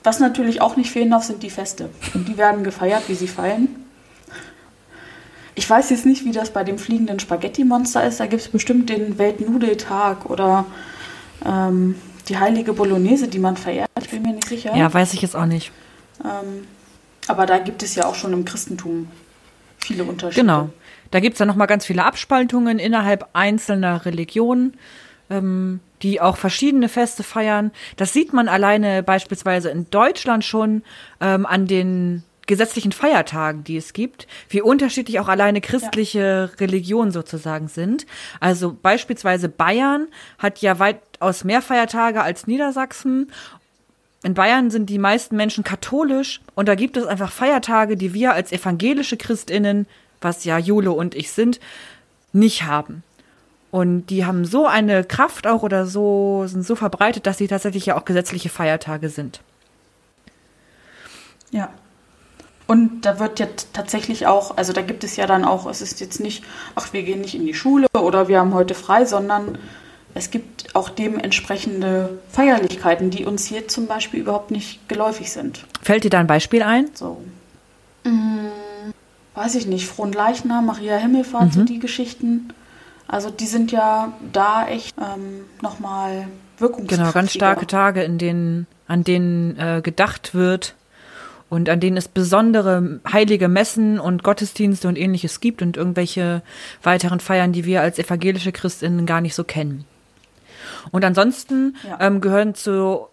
Was 0.04 0.20
natürlich 0.20 0.60
auch 0.60 0.76
nicht 0.76 0.90
fehlen 0.90 1.10
darf, 1.10 1.24
sind 1.24 1.42
die 1.42 1.50
Feste. 1.50 1.88
Und 2.14 2.28
die 2.28 2.36
werden 2.36 2.62
gefeiert, 2.62 3.08
wie 3.08 3.14
sie 3.14 3.26
fallen. 3.26 3.84
Ich 5.56 5.68
weiß 5.68 5.90
jetzt 5.90 6.06
nicht, 6.06 6.24
wie 6.24 6.32
das 6.32 6.50
bei 6.50 6.64
dem 6.64 6.78
fliegenden 6.78 7.20
Spaghetti-Monster 7.20 8.04
ist. 8.04 8.20
Da 8.20 8.26
gibt 8.26 8.42
es 8.42 8.48
bestimmt 8.48 8.88
den 8.88 9.18
Weltnudeltag 9.18 10.28
oder 10.28 10.66
ähm, 11.44 11.96
die 12.28 12.38
heilige 12.38 12.72
Bolognese, 12.72 13.28
die 13.28 13.38
man 13.38 13.56
verehrt. 13.56 13.88
Ich 14.04 14.10
bin 14.10 14.22
mir 14.22 14.34
nicht 14.34 14.48
sicher. 14.48 14.76
Ja, 14.76 14.92
weiß 14.92 15.14
ich 15.14 15.22
jetzt 15.22 15.34
auch 15.34 15.46
nicht. 15.46 15.72
Ähm, 16.22 16.66
aber 17.26 17.46
da 17.46 17.58
gibt 17.58 17.82
es 17.82 17.94
ja 17.94 18.04
auch 18.04 18.14
schon 18.14 18.32
im 18.34 18.44
Christentum 18.44 19.08
viele 19.78 20.04
Unterschiede. 20.04 20.42
Genau. 20.42 20.70
Da 21.10 21.20
gibt 21.20 21.34
es 21.34 21.38
dann 21.38 21.48
nochmal 21.48 21.66
ganz 21.66 21.86
viele 21.86 22.04
Abspaltungen 22.04 22.78
innerhalb 22.78 23.28
einzelner 23.32 24.04
Religionen, 24.04 24.76
ähm, 25.30 25.80
die 26.02 26.20
auch 26.20 26.36
verschiedene 26.36 26.88
Feste 26.88 27.22
feiern. 27.22 27.70
Das 27.96 28.12
sieht 28.12 28.32
man 28.32 28.48
alleine 28.48 29.02
beispielsweise 29.02 29.70
in 29.70 29.88
Deutschland 29.90 30.44
schon 30.44 30.82
ähm, 31.20 31.46
an 31.46 31.66
den 31.66 32.24
gesetzlichen 32.46 32.92
Feiertagen, 32.92 33.64
die 33.64 33.78
es 33.78 33.94
gibt, 33.94 34.26
wie 34.50 34.60
unterschiedlich 34.60 35.18
auch 35.18 35.28
alleine 35.28 35.62
christliche 35.62 36.50
ja. 36.50 36.58
Religionen 36.60 37.10
sozusagen 37.10 37.68
sind. 37.68 38.04
Also 38.38 38.76
beispielsweise 38.80 39.48
Bayern 39.48 40.08
hat 40.38 40.58
ja 40.58 40.78
weitaus 40.78 41.44
mehr 41.44 41.62
Feiertage 41.62 42.22
als 42.22 42.46
Niedersachsen 42.46 43.30
in 44.24 44.34
Bayern 44.34 44.70
sind 44.70 44.90
die 44.90 44.98
meisten 44.98 45.36
Menschen 45.36 45.62
katholisch 45.62 46.40
und 46.54 46.68
da 46.68 46.74
gibt 46.74 46.96
es 46.96 47.06
einfach 47.06 47.30
Feiertage, 47.30 47.96
die 47.96 48.14
wir 48.14 48.32
als 48.32 48.50
evangelische 48.50 49.16
Christinnen 49.16 49.86
was 50.24 50.44
ja 50.44 50.58
Jule 50.58 50.90
und 50.90 51.14
ich 51.14 51.30
sind, 51.30 51.60
nicht 52.32 52.64
haben. 52.64 53.04
Und 53.70 54.06
die 54.06 54.24
haben 54.24 54.44
so 54.44 54.66
eine 54.66 55.04
Kraft 55.04 55.46
auch 55.46 55.62
oder 55.62 55.86
so, 55.86 56.44
sind 56.46 56.64
so 56.64 56.74
verbreitet, 56.74 57.26
dass 57.26 57.38
sie 57.38 57.48
tatsächlich 57.48 57.86
ja 57.86 57.96
auch 57.96 58.04
gesetzliche 58.04 58.48
Feiertage 58.48 59.08
sind. 59.08 59.40
Ja. 61.50 61.68
Und 62.66 63.02
da 63.02 63.18
wird 63.18 63.40
ja 63.40 63.46
tatsächlich 63.74 64.26
auch, 64.26 64.56
also 64.56 64.72
da 64.72 64.80
gibt 64.80 65.04
es 65.04 65.16
ja 65.16 65.26
dann 65.26 65.44
auch, 65.44 65.66
es 65.66 65.82
ist 65.82 66.00
jetzt 66.00 66.18
nicht, 66.18 66.44
ach, 66.74 66.92
wir 66.92 67.02
gehen 67.02 67.20
nicht 67.20 67.34
in 67.34 67.44
die 67.44 67.52
Schule 67.52 67.86
oder 67.92 68.26
wir 68.28 68.38
haben 68.38 68.54
heute 68.54 68.74
frei, 68.74 69.04
sondern 69.04 69.58
es 70.14 70.30
gibt 70.30 70.74
auch 70.74 70.88
dementsprechende 70.88 72.18
Feierlichkeiten, 72.30 73.10
die 73.10 73.24
uns 73.24 73.46
hier 73.46 73.68
zum 73.68 73.86
Beispiel 73.86 74.20
überhaupt 74.20 74.50
nicht 74.50 74.88
geläufig 74.88 75.32
sind. 75.32 75.64
Fällt 75.82 76.04
dir 76.04 76.10
da 76.10 76.20
ein 76.20 76.26
Beispiel 76.26 76.62
ein? 76.62 76.90
So. 76.94 77.20
Mmh 78.04 78.44
weiß 79.34 79.56
ich 79.56 79.66
nicht, 79.66 79.86
Frohen 79.86 80.12
Leichnam, 80.12 80.66
Maria 80.66 80.96
Himmelfahrt, 80.96 81.46
mhm. 81.46 81.52
so 81.52 81.64
die 81.64 81.78
Geschichten. 81.78 82.52
Also 83.06 83.30
die 83.30 83.46
sind 83.46 83.72
ja 83.72 84.12
da 84.32 84.66
echt 84.66 84.94
ähm, 84.98 85.44
nochmal 85.60 86.28
wirkungsvoll. 86.58 86.98
Genau, 86.98 87.12
ganz 87.12 87.32
starke 87.32 87.66
Tage, 87.66 88.02
in 88.02 88.18
denen, 88.18 88.66
an 88.86 89.04
denen 89.04 89.58
äh, 89.58 89.80
gedacht 89.82 90.34
wird 90.34 90.74
und 91.50 91.68
an 91.68 91.80
denen 91.80 91.96
es 91.96 92.08
besondere 92.08 93.00
heilige 93.12 93.48
Messen 93.48 94.00
und 94.00 94.22
Gottesdienste 94.22 94.88
und 94.88 94.96
ähnliches 94.96 95.40
gibt 95.40 95.60
und 95.60 95.76
irgendwelche 95.76 96.42
weiteren 96.82 97.20
Feiern, 97.20 97.52
die 97.52 97.64
wir 97.64 97.82
als 97.82 97.98
evangelische 97.98 98.52
Christinnen 98.52 99.04
gar 99.04 99.20
nicht 99.20 99.34
so 99.34 99.44
kennen. 99.44 99.84
Und 100.90 101.04
ansonsten 101.04 101.76
ja. 101.88 101.98
ähm, 102.00 102.20
gehören 102.20 102.54
zu 102.54 103.08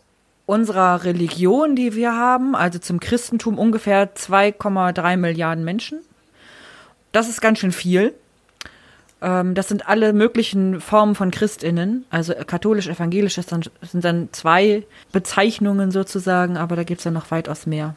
unserer 0.46 1.04
Religion, 1.04 1.76
die 1.76 1.96
wir 1.96 2.14
haben, 2.16 2.56
also 2.56 2.80
zum 2.80 3.00
Christentum 3.00 3.58
ungefähr 3.58 4.16
2,3 4.16 5.18
Milliarden 5.18 5.64
Menschen. 5.64 6.00
Das 7.12 7.30
ist 7.30 7.42
ganz 7.42 7.60
schön 7.60 7.72
viel. 7.72 8.14
Ähm, 9.22 9.54
das 9.54 9.68
sind 9.68 9.88
alle 9.88 10.14
möglichen 10.14 10.82
Formen 10.82 11.16
von 11.16 11.32
Christinnen. 11.32 12.06
Also 12.10 12.34
katholisch, 12.34 12.88
evangelisch 12.88 13.36
das 13.36 13.48
sind 13.48 14.04
dann 14.04 14.30
zwei 14.32 14.84
Bezeichnungen 15.12 15.92
sozusagen, 15.92 16.58
aber 16.58 16.76
da 16.76 16.84
gibt 16.84 17.00
es 17.00 17.04
dann 17.04 17.14
noch 17.14 17.32
weitaus 17.32 17.66
mehr. 17.66 17.96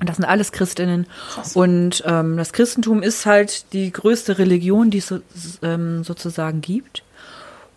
Und 0.00 0.08
das 0.08 0.16
sind 0.16 0.24
alles 0.24 0.52
Christinnen. 0.52 1.06
Krass. 1.30 1.54
Und 1.54 2.02
ähm, 2.06 2.36
das 2.36 2.52
Christentum 2.52 3.02
ist 3.02 3.26
halt 3.26 3.72
die 3.72 3.92
größte 3.92 4.38
Religion, 4.38 4.90
die 4.90 4.98
es 4.98 5.06
so, 5.06 5.20
ähm, 5.62 6.02
sozusagen 6.02 6.60
gibt. 6.60 7.03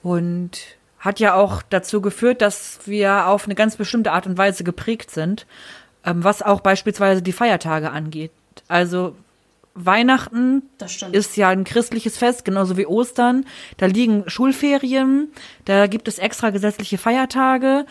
Und 0.04 0.60
hat 1.00 1.20
ja 1.20 1.36
auch 1.36 1.62
dazu 1.62 2.02
geführt, 2.02 2.42
dass 2.42 2.80
wir 2.86 3.28
auf 3.28 3.46
eine 3.46 3.56
ganz 3.56 3.76
bestimmte 3.76 4.12
Art 4.12 4.26
und 4.28 4.38
Weise 4.38 4.64
geprägt 4.64 5.12
sind, 5.12 5.46
ähm, 6.06 6.24
was 6.24 6.42
auch 6.42 6.62
beispielsweise 6.62 7.22
die 7.22 7.34
Feiertage 7.34 7.92
angeht. 7.92 8.32
Also 8.68 9.16
Weihnachten 9.76 10.64
ist 11.12 11.38
ja 11.38 11.50
ein 11.50 11.64
christliches 11.64 12.18
Fest, 12.18 12.46
genauso 12.46 12.78
wie 12.78 12.88
Ostern. 12.88 13.46
Da 13.78 13.86
liegen 13.86 14.24
Schulferien, 14.28 15.30
da 15.66 15.86
gibt 15.86 16.08
es 16.08 16.18
extra 16.18 16.50
gesetzliche 16.50 16.98
Feiertage. 16.98 17.86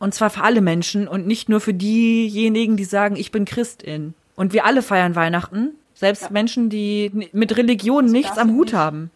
Und 0.00 0.14
zwar 0.14 0.30
für 0.30 0.42
alle 0.42 0.60
Menschen 0.60 1.06
und 1.06 1.28
nicht 1.28 1.48
nur 1.48 1.60
für 1.60 1.74
diejenigen, 1.74 2.76
die 2.76 2.84
sagen, 2.84 3.14
ich 3.14 3.30
bin 3.30 3.44
Christin. 3.44 4.14
Und 4.34 4.52
wir 4.52 4.64
alle 4.64 4.82
feiern 4.82 5.14
Weihnachten, 5.14 5.70
selbst 5.94 6.24
ja. 6.24 6.30
Menschen, 6.30 6.70
die 6.70 7.28
mit 7.32 7.56
Religion 7.56 8.04
also 8.04 8.12
nichts 8.12 8.36
am 8.36 8.50
Hut 8.50 8.66
nicht. 8.66 8.74
haben. 8.74 9.12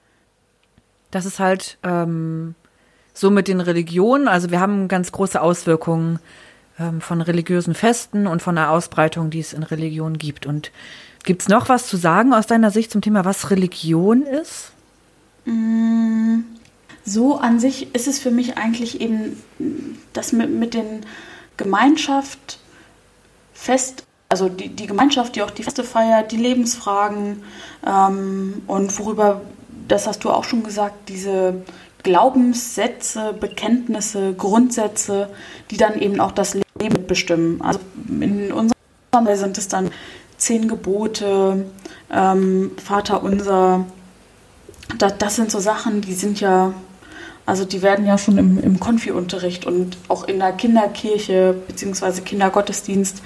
Das 1.16 1.26
ist 1.26 1.40
halt 1.40 1.78
ähm, 1.82 2.54
so 3.14 3.30
mit 3.30 3.48
den 3.48 3.60
Religionen. 3.60 4.28
Also 4.28 4.50
wir 4.50 4.60
haben 4.60 4.88
ganz 4.88 5.12
große 5.12 5.40
Auswirkungen 5.40 6.18
ähm, 6.78 7.00
von 7.00 7.20
religiösen 7.20 7.74
Festen 7.74 8.26
und 8.26 8.42
von 8.42 8.54
der 8.54 8.70
Ausbreitung, 8.70 9.30
die 9.30 9.40
es 9.40 9.52
in 9.52 9.62
Religionen 9.62 10.18
gibt. 10.18 10.46
Und 10.46 10.70
Gibt 11.26 11.42
es 11.42 11.48
noch 11.48 11.68
was 11.68 11.88
zu 11.88 11.96
sagen 11.96 12.32
aus 12.32 12.46
deiner 12.46 12.70
Sicht 12.70 12.92
zum 12.92 13.00
Thema, 13.00 13.24
was 13.24 13.50
Religion 13.50 14.22
ist? 14.22 14.70
Mm, 15.44 16.42
so 17.04 17.38
an 17.38 17.58
sich 17.58 17.92
ist 17.96 18.06
es 18.06 18.20
für 18.20 18.30
mich 18.30 18.56
eigentlich 18.56 19.00
eben 19.00 19.42
das 20.12 20.32
mit, 20.32 20.50
mit 20.50 20.72
den 20.72 21.04
Gemeinschaft 21.56 22.60
fest, 23.52 24.04
also 24.28 24.48
die, 24.48 24.68
die 24.68 24.86
Gemeinschaft, 24.86 25.34
die 25.34 25.42
auch 25.42 25.50
die 25.50 25.64
Feste 25.64 25.82
feiert, 25.82 26.30
die 26.30 26.36
Lebensfragen 26.36 27.42
ähm, 27.84 28.62
und 28.68 28.96
worüber, 28.96 29.40
das 29.88 30.06
hast 30.06 30.24
du 30.24 30.30
auch 30.30 30.44
schon 30.44 30.62
gesagt, 30.62 31.08
diese 31.08 31.62
Glaubenssätze, 32.02 33.32
Bekenntnisse, 33.32 34.34
Grundsätze, 34.34 35.28
die 35.70 35.76
dann 35.76 36.00
eben 36.00 36.20
auch 36.20 36.32
das 36.32 36.54
Leben 36.80 37.06
bestimmen. 37.06 37.60
Also 37.62 37.80
in 38.08 38.52
unserem 38.52 38.72
Fall 39.12 39.36
sind 39.36 39.58
es 39.58 39.68
dann 39.68 39.90
zehn 40.36 40.68
Gebote, 40.68 41.66
ähm, 42.12 42.72
Vater 42.82 43.22
unser. 43.22 43.86
Das, 44.98 45.18
das 45.18 45.34
sind 45.34 45.50
so 45.50 45.58
Sachen, 45.58 46.00
die 46.00 46.14
sind 46.14 46.40
ja, 46.40 46.72
also 47.44 47.64
die 47.64 47.82
werden 47.82 48.06
ja 48.06 48.18
schon 48.18 48.38
im, 48.38 48.62
im 48.62 48.78
Konfi-Unterricht 48.78 49.66
und 49.66 49.98
auch 50.06 50.28
in 50.28 50.38
der 50.38 50.52
Kinderkirche 50.52 51.56
bzw. 51.66 52.20
Kindergottesdienst, 52.20 53.20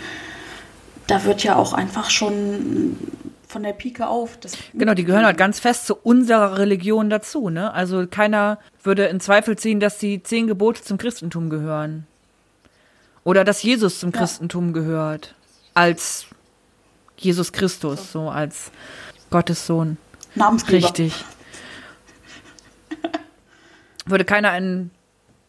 da 1.06 1.24
wird 1.24 1.42
ja 1.42 1.56
auch 1.56 1.74
einfach 1.74 2.08
schon 2.08 2.96
von 3.50 3.62
der 3.62 3.72
Pike 3.72 4.06
auf. 4.06 4.38
genau, 4.72 4.94
die 4.94 5.04
gehören 5.04 5.24
halt 5.24 5.36
ganz 5.36 5.58
fest 5.60 5.86
zu 5.86 5.96
unserer 5.96 6.58
Religion 6.58 7.10
dazu. 7.10 7.50
Ne? 7.50 7.72
Also 7.72 8.06
keiner 8.06 8.58
würde 8.82 9.06
in 9.06 9.20
Zweifel 9.20 9.58
ziehen, 9.58 9.80
dass 9.80 9.98
die 9.98 10.22
zehn 10.22 10.46
Gebote 10.46 10.82
zum 10.82 10.98
Christentum 10.98 11.50
gehören. 11.50 12.06
Oder 13.24 13.44
dass 13.44 13.62
Jesus 13.62 13.98
zum 13.98 14.12
ja. 14.12 14.18
Christentum 14.18 14.72
gehört. 14.72 15.34
Als 15.74 16.26
Jesus 17.16 17.52
Christus, 17.52 18.12
so 18.12 18.30
als 18.30 18.70
Gottes 19.30 19.66
Sohn. 19.66 19.98
Namensgeber. 20.34 20.86
Richtig. 20.86 21.24
Würde 24.06 24.24
keiner 24.24 24.56
in, 24.56 24.90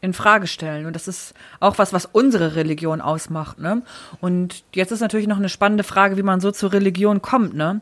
in 0.02 0.14
Frage 0.14 0.48
stellen. 0.48 0.86
Und 0.88 0.96
das 0.96 1.08
ist 1.08 1.34
auch 1.60 1.78
was, 1.78 1.94
was 1.94 2.06
unsere 2.06 2.56
Religion 2.56 3.02
ausmacht. 3.02 3.60
Ne? 3.60 3.84
Und 4.20 4.64
jetzt 4.74 4.92
ist 4.92 5.00
natürlich 5.00 5.28
noch 5.28 5.38
eine 5.38 5.50
spannende 5.50 5.84
Frage, 5.84 6.18
wie 6.18 6.24
man 6.24 6.42
so 6.42 6.52
zur 6.52 6.74
Religion 6.74 7.22
kommt. 7.22 7.54
Ne? 7.54 7.82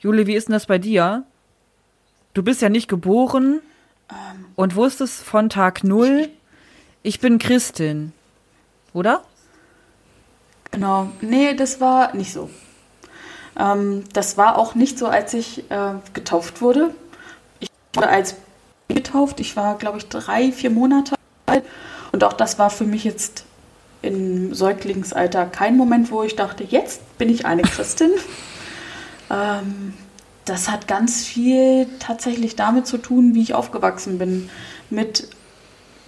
Juli, 0.00 0.26
wie 0.26 0.34
ist 0.34 0.48
denn 0.48 0.54
das 0.54 0.66
bei 0.66 0.78
dir? 0.78 1.24
Du 2.32 2.42
bist 2.42 2.62
ja 2.62 2.68
nicht 2.68 2.88
geboren 2.88 3.60
ähm, 4.10 4.46
und 4.56 4.74
wusstest 4.74 5.22
von 5.22 5.50
Tag 5.50 5.84
null, 5.84 6.28
ich 7.02 7.20
bin 7.20 7.38
Christin, 7.38 8.12
oder? 8.92 9.22
Genau, 10.70 11.10
nee, 11.20 11.54
das 11.54 11.80
war 11.80 12.14
nicht 12.14 12.32
so. 12.32 12.50
Ähm, 13.58 14.04
das 14.12 14.36
war 14.36 14.56
auch 14.56 14.74
nicht 14.74 14.98
so, 14.98 15.08
als 15.08 15.34
ich 15.34 15.70
äh, 15.70 15.94
getauft 16.12 16.60
wurde. 16.60 16.94
Ich 17.60 17.70
wurde 17.94 18.08
als 18.08 18.36
getauft. 18.88 19.40
Ich 19.40 19.56
war, 19.56 19.76
glaube 19.78 19.98
ich, 19.98 20.08
drei, 20.08 20.52
vier 20.52 20.70
Monate 20.70 21.14
alt. 21.46 21.64
Und 22.12 22.24
auch 22.24 22.32
das 22.32 22.58
war 22.58 22.70
für 22.70 22.84
mich 22.84 23.04
jetzt 23.04 23.44
im 24.02 24.54
Säuglingsalter 24.54 25.46
kein 25.46 25.76
Moment, 25.76 26.10
wo 26.10 26.22
ich 26.22 26.36
dachte, 26.36 26.64
jetzt 26.64 27.18
bin 27.18 27.28
ich 27.28 27.46
eine 27.46 27.62
Christin. 27.62 28.10
ähm, 29.30 29.94
das 30.44 30.70
hat 30.70 30.88
ganz 30.88 31.24
viel 31.24 31.86
tatsächlich 31.98 32.56
damit 32.56 32.86
zu 32.86 32.98
tun, 32.98 33.34
wie 33.34 33.42
ich 33.42 33.54
aufgewachsen 33.54 34.18
bin. 34.18 34.48
Mit 34.88 35.28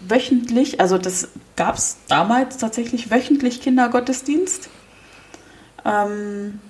wöchentlich, 0.00 0.80
also 0.80 0.96
das 0.96 1.28
gab 1.56 1.76
es 1.76 1.98
damals 2.08 2.56
tatsächlich 2.56 3.10
wöchentlich 3.10 3.60
Kindergottesdienst. 3.60 4.70
Ähm, 5.84 6.60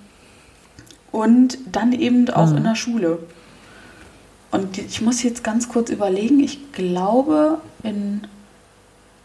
und 1.11 1.57
dann 1.71 1.93
eben 1.93 2.29
auch 2.29 2.49
mhm. 2.49 2.57
in 2.57 2.63
der 2.63 2.75
Schule. 2.75 3.19
Und 4.51 4.77
ich 4.77 5.01
muss 5.01 5.23
jetzt 5.23 5.43
ganz 5.43 5.69
kurz 5.69 5.89
überlegen, 5.89 6.39
ich 6.41 6.73
glaube, 6.73 7.59
in, 7.83 8.27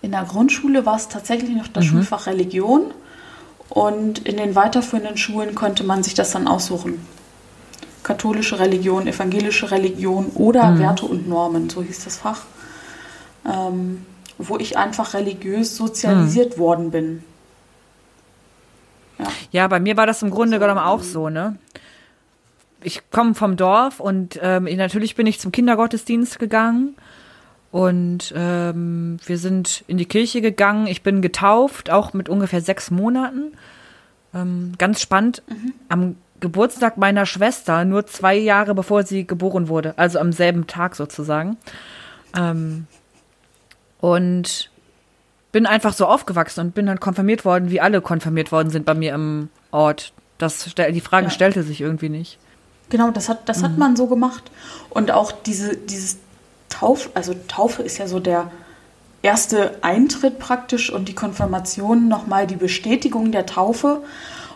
in 0.01 0.13
der 0.13 0.23
Grundschule 0.23 0.87
war 0.87 0.97
es 0.97 1.09
tatsächlich 1.09 1.57
noch 1.57 1.69
das 1.69 1.85
mhm. 1.85 1.89
Schulfach 1.89 2.27
Religion. 2.27 2.93
Und 3.69 4.21
in 4.21 4.37
den 4.37 4.55
weiterführenden 4.55 5.17
Schulen 5.17 5.57
konnte 5.57 5.83
man 5.83 6.05
sich 6.05 6.15
das 6.15 6.31
dann 6.31 6.47
aussuchen. 6.47 7.05
Katholische 8.05 8.61
Religion, 8.61 9.09
evangelische 9.09 9.73
Religion 9.73 10.27
oder 10.35 10.71
mhm. 10.71 10.79
Werte 10.79 11.07
und 11.07 11.29
Normen, 11.29 11.69
so 11.69 11.83
hieß 11.83 12.05
das 12.05 12.19
Fach. 12.19 12.43
Ähm, 13.45 14.07
wo 14.39 14.59
ich 14.59 14.77
einfach 14.77 15.15
religiös 15.15 15.77
sozialisiert 15.77 16.57
mhm. 16.57 16.61
worden 16.61 16.91
bin. 16.91 17.25
Ja. 19.19 19.27
ja, 19.51 19.69
bei 19.69 19.81
mir 19.81 19.97
war 19.97 20.07
das 20.07 20.23
im 20.23 20.31
Grunde 20.31 20.57
so, 20.57 20.61
genommen 20.61 20.81
auch 20.81 21.03
so, 21.03 21.31
ne? 21.31 21.57
Ich 22.87 23.11
komme 23.11 23.35
vom 23.35 23.57
Dorf 23.57 23.99
und 23.99 24.39
ähm, 24.41 24.65
natürlich 24.77 25.17
bin 25.17 25.27
ich 25.27 25.41
zum 25.41 25.51
Kindergottesdienst 25.51 26.39
gegangen 26.39 26.95
und 27.73 28.33
ähm, 28.37 29.17
wir 29.27 29.39
sind 29.39 29.83
in 29.89 29.97
die 29.97 30.07
Kirche 30.07 30.41
gegangen. 30.41 30.87
Ich 30.87 31.03
bin 31.03 31.21
getauft, 31.21 31.91
auch 31.91 32.13
mit 32.13 32.29
ungefähr 32.29 32.61
sechs 32.61 32.93
Monaten. 32.93 33.55
Ähm, 34.33 34.75
ganz 34.79 35.01
spannend. 35.01 35.43
Mhm. 35.49 35.73
Am 35.89 36.17
Geburtstag 36.39 36.97
meiner 36.97 37.27
Schwester, 37.27 37.85
nur 37.85 38.07
zwei 38.07 38.37
Jahre 38.37 38.73
bevor 38.73 39.03
sie 39.03 39.27
geboren 39.27 39.67
wurde, 39.67 39.95
also 39.97 40.21
am 40.21 40.31
selben 40.31 40.69
Tag 40.69 40.95
sozusagen. 40.95 41.57
Ähm, 42.39 42.87
und 43.99 44.71
bin 45.51 45.67
einfach 45.67 45.93
so 45.93 46.07
aufgewachsen 46.07 46.61
und 46.61 46.75
bin 46.77 46.87
dann 46.87 47.01
konfirmiert 47.01 47.45
worden, 47.45 47.69
wie 47.69 47.81
alle 47.81 48.01
konfirmiert 48.01 48.53
worden 48.53 48.71
sind 48.71 48.87
bei 48.87 48.95
mir 48.95 49.13
im 49.13 49.49
Ort. 49.73 50.13
Das, 50.39 50.73
die 50.73 51.01
Frage 51.01 51.27
ja. 51.27 51.31
stellte 51.31 51.65
sich 51.65 51.81
irgendwie 51.81 52.11
nicht. 52.11 52.39
Genau, 52.89 53.11
das 53.11 53.29
hat, 53.29 53.49
das 53.49 53.59
mhm. 53.59 53.65
hat 53.65 53.79
man 53.79 53.97
so 53.97 54.07
gemacht. 54.07 54.51
Und 54.91 55.11
auch 55.11 55.33
diese, 55.33 55.77
dieses 55.77 56.19
Taufe, 56.69 57.11
also 57.15 57.35
Taufe 57.49 57.83
ist 57.83 57.99
ja 57.99 58.07
so 58.07 58.21
der 58.21 58.51
erste 59.23 59.83
Eintritt 59.83 60.39
praktisch 60.39 60.91
und 60.93 61.09
die 61.09 61.15
Konfirmation 61.15 62.09
nochmal 62.09 62.47
die 62.47 62.57
Bestätigung 62.57 63.33
der 63.33 63.47
Taufe. 63.47 64.03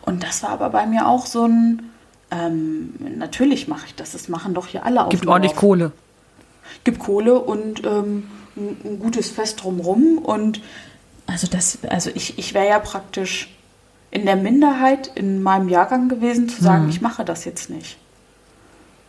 Und 0.02 0.22
das 0.22 0.42
war 0.42 0.50
aber 0.50 0.70
bei 0.70 0.86
mir 0.86 1.08
auch 1.08 1.26
so 1.26 1.44
ein, 1.46 1.90
ähm, 2.30 2.94
natürlich 3.16 3.68
mache 3.68 3.86
ich 3.86 3.94
das, 3.94 4.12
das 4.12 4.28
machen 4.28 4.54
doch 4.54 4.68
hier 4.68 4.86
alle 4.86 5.04
auf. 5.04 5.10
Gibt 5.10 5.26
ordentlich 5.26 5.56
Kohle. 5.56 5.92
Gibt 6.84 7.00
Kohle 7.00 7.38
und 7.38 7.84
ähm, 7.84 8.28
ein, 8.56 8.76
ein, 8.84 8.98
gutes 9.00 9.30
Fest 9.30 9.62
drumrum. 9.62 10.18
Und 10.18 10.62
also 11.26 11.48
das, 11.48 11.78
also 11.88 12.10
ich, 12.14 12.38
ich 12.38 12.54
wäre 12.54 12.68
ja 12.68 12.78
praktisch 12.78 13.54
in 14.12 14.24
der 14.24 14.36
Minderheit 14.36 15.10
in 15.14 15.42
meinem 15.42 15.68
Jahrgang 15.68 16.08
gewesen, 16.08 16.48
zu 16.48 16.62
sagen, 16.62 16.84
mhm. 16.84 16.90
ich 16.90 17.00
mache 17.00 17.24
das 17.24 17.44
jetzt 17.44 17.70
nicht. 17.70 17.98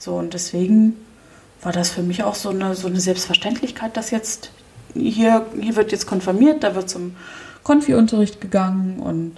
So, 0.02 0.16
und 0.16 0.34
deswegen 0.34 0.96
war 1.62 1.72
das 1.72 1.92
für 1.92 2.02
mich 2.02 2.24
auch 2.24 2.34
so 2.34 2.50
eine, 2.50 2.74
so 2.74 2.88
eine 2.88 3.00
Selbstverständlichkeit, 3.00 3.96
dass 3.96 4.10
jetzt 4.10 4.50
hier, 4.96 5.46
hier 5.60 5.76
wird 5.76 5.92
jetzt 5.92 6.08
konfirmiert, 6.08 6.64
da 6.64 6.74
wird 6.74 6.90
zum 6.90 7.16
Konfi-Unterricht 7.62 8.42
gegangen 8.42 9.00
und 9.00 9.38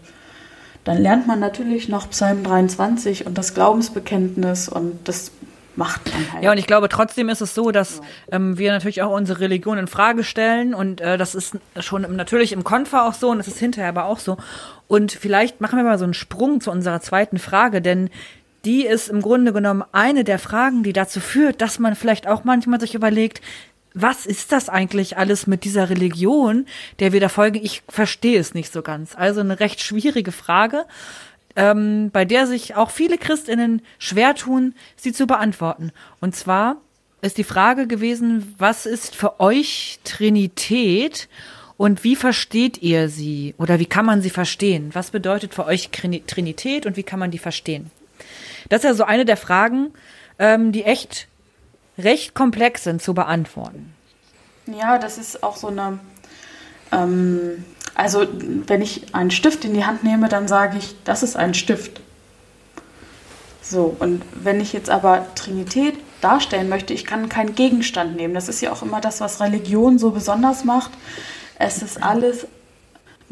dann 0.85 1.01
lernt 1.01 1.27
man 1.27 1.41
natürlich 1.41 1.89
noch 1.89 2.09
Psalm 2.11 2.45
23 2.45 3.25
und 3.25 3.37
das 3.37 3.53
Glaubensbekenntnis 3.53 4.69
und 4.69 5.05
das 5.05 5.31
macht 5.75 6.13
man 6.13 6.31
halt. 6.31 6.43
Ja, 6.45 6.51
und 6.53 6.57
ich 6.57 6.67
glaube, 6.67 6.87
trotzdem 6.87 7.27
ist 7.27 7.41
es 7.41 7.53
so, 7.53 7.71
dass 7.71 7.99
ähm, 8.31 8.57
wir 8.57 8.71
natürlich 8.71 9.01
auch 9.01 9.11
unsere 9.11 9.41
Religion 9.41 9.77
in 9.77 9.87
Frage 9.87 10.23
stellen 10.23 10.73
und 10.73 11.01
äh, 11.01 11.17
das 11.17 11.35
ist 11.35 11.57
schon 11.81 12.15
natürlich 12.15 12.53
im 12.53 12.63
Konfa 12.63 13.05
auch 13.05 13.15
so 13.15 13.31
und 13.31 13.39
das 13.39 13.49
ist 13.49 13.59
hinterher 13.59 13.89
aber 13.89 14.05
auch 14.05 14.19
so. 14.19 14.37
Und 14.87 15.11
vielleicht 15.11 15.59
machen 15.59 15.75
wir 15.75 15.83
mal 15.83 15.97
so 15.97 16.05
einen 16.05 16.13
Sprung 16.13 16.61
zu 16.61 16.71
unserer 16.71 17.01
zweiten 17.01 17.37
Frage, 17.37 17.81
denn 17.81 18.09
die 18.65 18.85
ist 18.85 19.09
im 19.09 19.21
Grunde 19.21 19.53
genommen 19.53 19.83
eine 19.91 20.23
der 20.23 20.39
Fragen, 20.39 20.83
die 20.83 20.93
dazu 20.93 21.19
führt, 21.19 21.61
dass 21.61 21.79
man 21.79 21.95
vielleicht 21.95 22.27
auch 22.27 22.43
manchmal 22.43 22.79
sich 22.79 22.95
überlegt, 22.95 23.41
was 23.93 24.25
ist 24.25 24.51
das 24.51 24.69
eigentlich 24.69 25.17
alles 25.17 25.45
mit 25.45 25.65
dieser 25.65 25.89
Religion, 25.89 26.65
der 26.99 27.11
wir 27.11 27.19
da 27.19 27.29
folgen? 27.29 27.59
Ich 27.61 27.83
verstehe 27.87 28.39
es 28.39 28.53
nicht 28.53 28.73
so 28.73 28.81
ganz. 28.81 29.15
Also 29.15 29.41
eine 29.41 29.59
recht 29.59 29.81
schwierige 29.81 30.31
Frage, 30.31 30.85
ähm, 31.55 32.09
bei 32.11 32.25
der 32.25 32.47
sich 32.47 32.75
auch 32.75 32.89
viele 32.89 33.17
Christinnen 33.17 33.81
schwer 33.99 34.33
tun, 34.33 34.73
sie 34.95 35.13
zu 35.13 35.27
beantworten. 35.27 35.91
Und 36.21 36.35
zwar 36.35 36.77
ist 37.21 37.37
die 37.37 37.43
Frage 37.43 37.85
gewesen, 37.85 38.55
was 38.57 38.85
ist 38.85 39.15
für 39.15 39.39
euch 39.39 39.99
Trinität 40.03 41.29
und 41.77 42.03
wie 42.03 42.15
versteht 42.15 42.81
ihr 42.81 43.09
sie 43.09 43.53
oder 43.57 43.79
wie 43.79 43.85
kann 43.85 44.05
man 44.05 44.21
sie 44.21 44.29
verstehen? 44.31 44.89
Was 44.93 45.11
bedeutet 45.11 45.53
für 45.53 45.65
euch 45.65 45.89
Trinität 45.91 46.85
und 46.85 46.97
wie 46.97 47.03
kann 47.03 47.19
man 47.19 47.31
die 47.31 47.37
verstehen? 47.37 47.91
Das 48.69 48.79
ist 48.79 48.85
ja 48.85 48.93
so 48.93 49.03
eine 49.03 49.25
der 49.25 49.37
Fragen, 49.37 49.93
ähm, 50.39 50.71
die 50.71 50.83
echt 50.83 51.27
recht 51.97 52.33
komplex 52.33 52.83
sind 52.83 53.01
zu 53.01 53.13
beantworten. 53.13 53.93
Ja, 54.65 54.97
das 54.97 55.17
ist 55.17 55.43
auch 55.43 55.57
so 55.57 55.67
eine. 55.67 55.99
Ähm, 56.91 57.65
also, 57.95 58.25
wenn 58.31 58.81
ich 58.81 59.13
einen 59.13 59.31
Stift 59.31 59.65
in 59.65 59.73
die 59.73 59.85
Hand 59.85 60.03
nehme, 60.03 60.29
dann 60.29 60.47
sage 60.47 60.77
ich, 60.77 60.95
das 61.03 61.21
ist 61.21 61.35
ein 61.35 61.53
Stift. 61.53 62.01
So, 63.61 63.95
und 63.99 64.23
wenn 64.33 64.59
ich 64.59 64.73
jetzt 64.73 64.89
aber 64.89 65.27
Trinität 65.35 65.95
darstellen 66.21 66.69
möchte, 66.69 66.93
ich 66.93 67.05
kann 67.05 67.29
keinen 67.29 67.55
Gegenstand 67.55 68.15
nehmen. 68.15 68.33
Das 68.33 68.49
ist 68.49 68.61
ja 68.61 68.71
auch 68.71 68.81
immer 68.81 69.01
das, 69.01 69.21
was 69.21 69.41
Religion 69.41 69.99
so 69.99 70.11
besonders 70.11 70.63
macht. 70.63 70.91
Es 71.59 71.81
ist 71.81 72.01
alles 72.01 72.47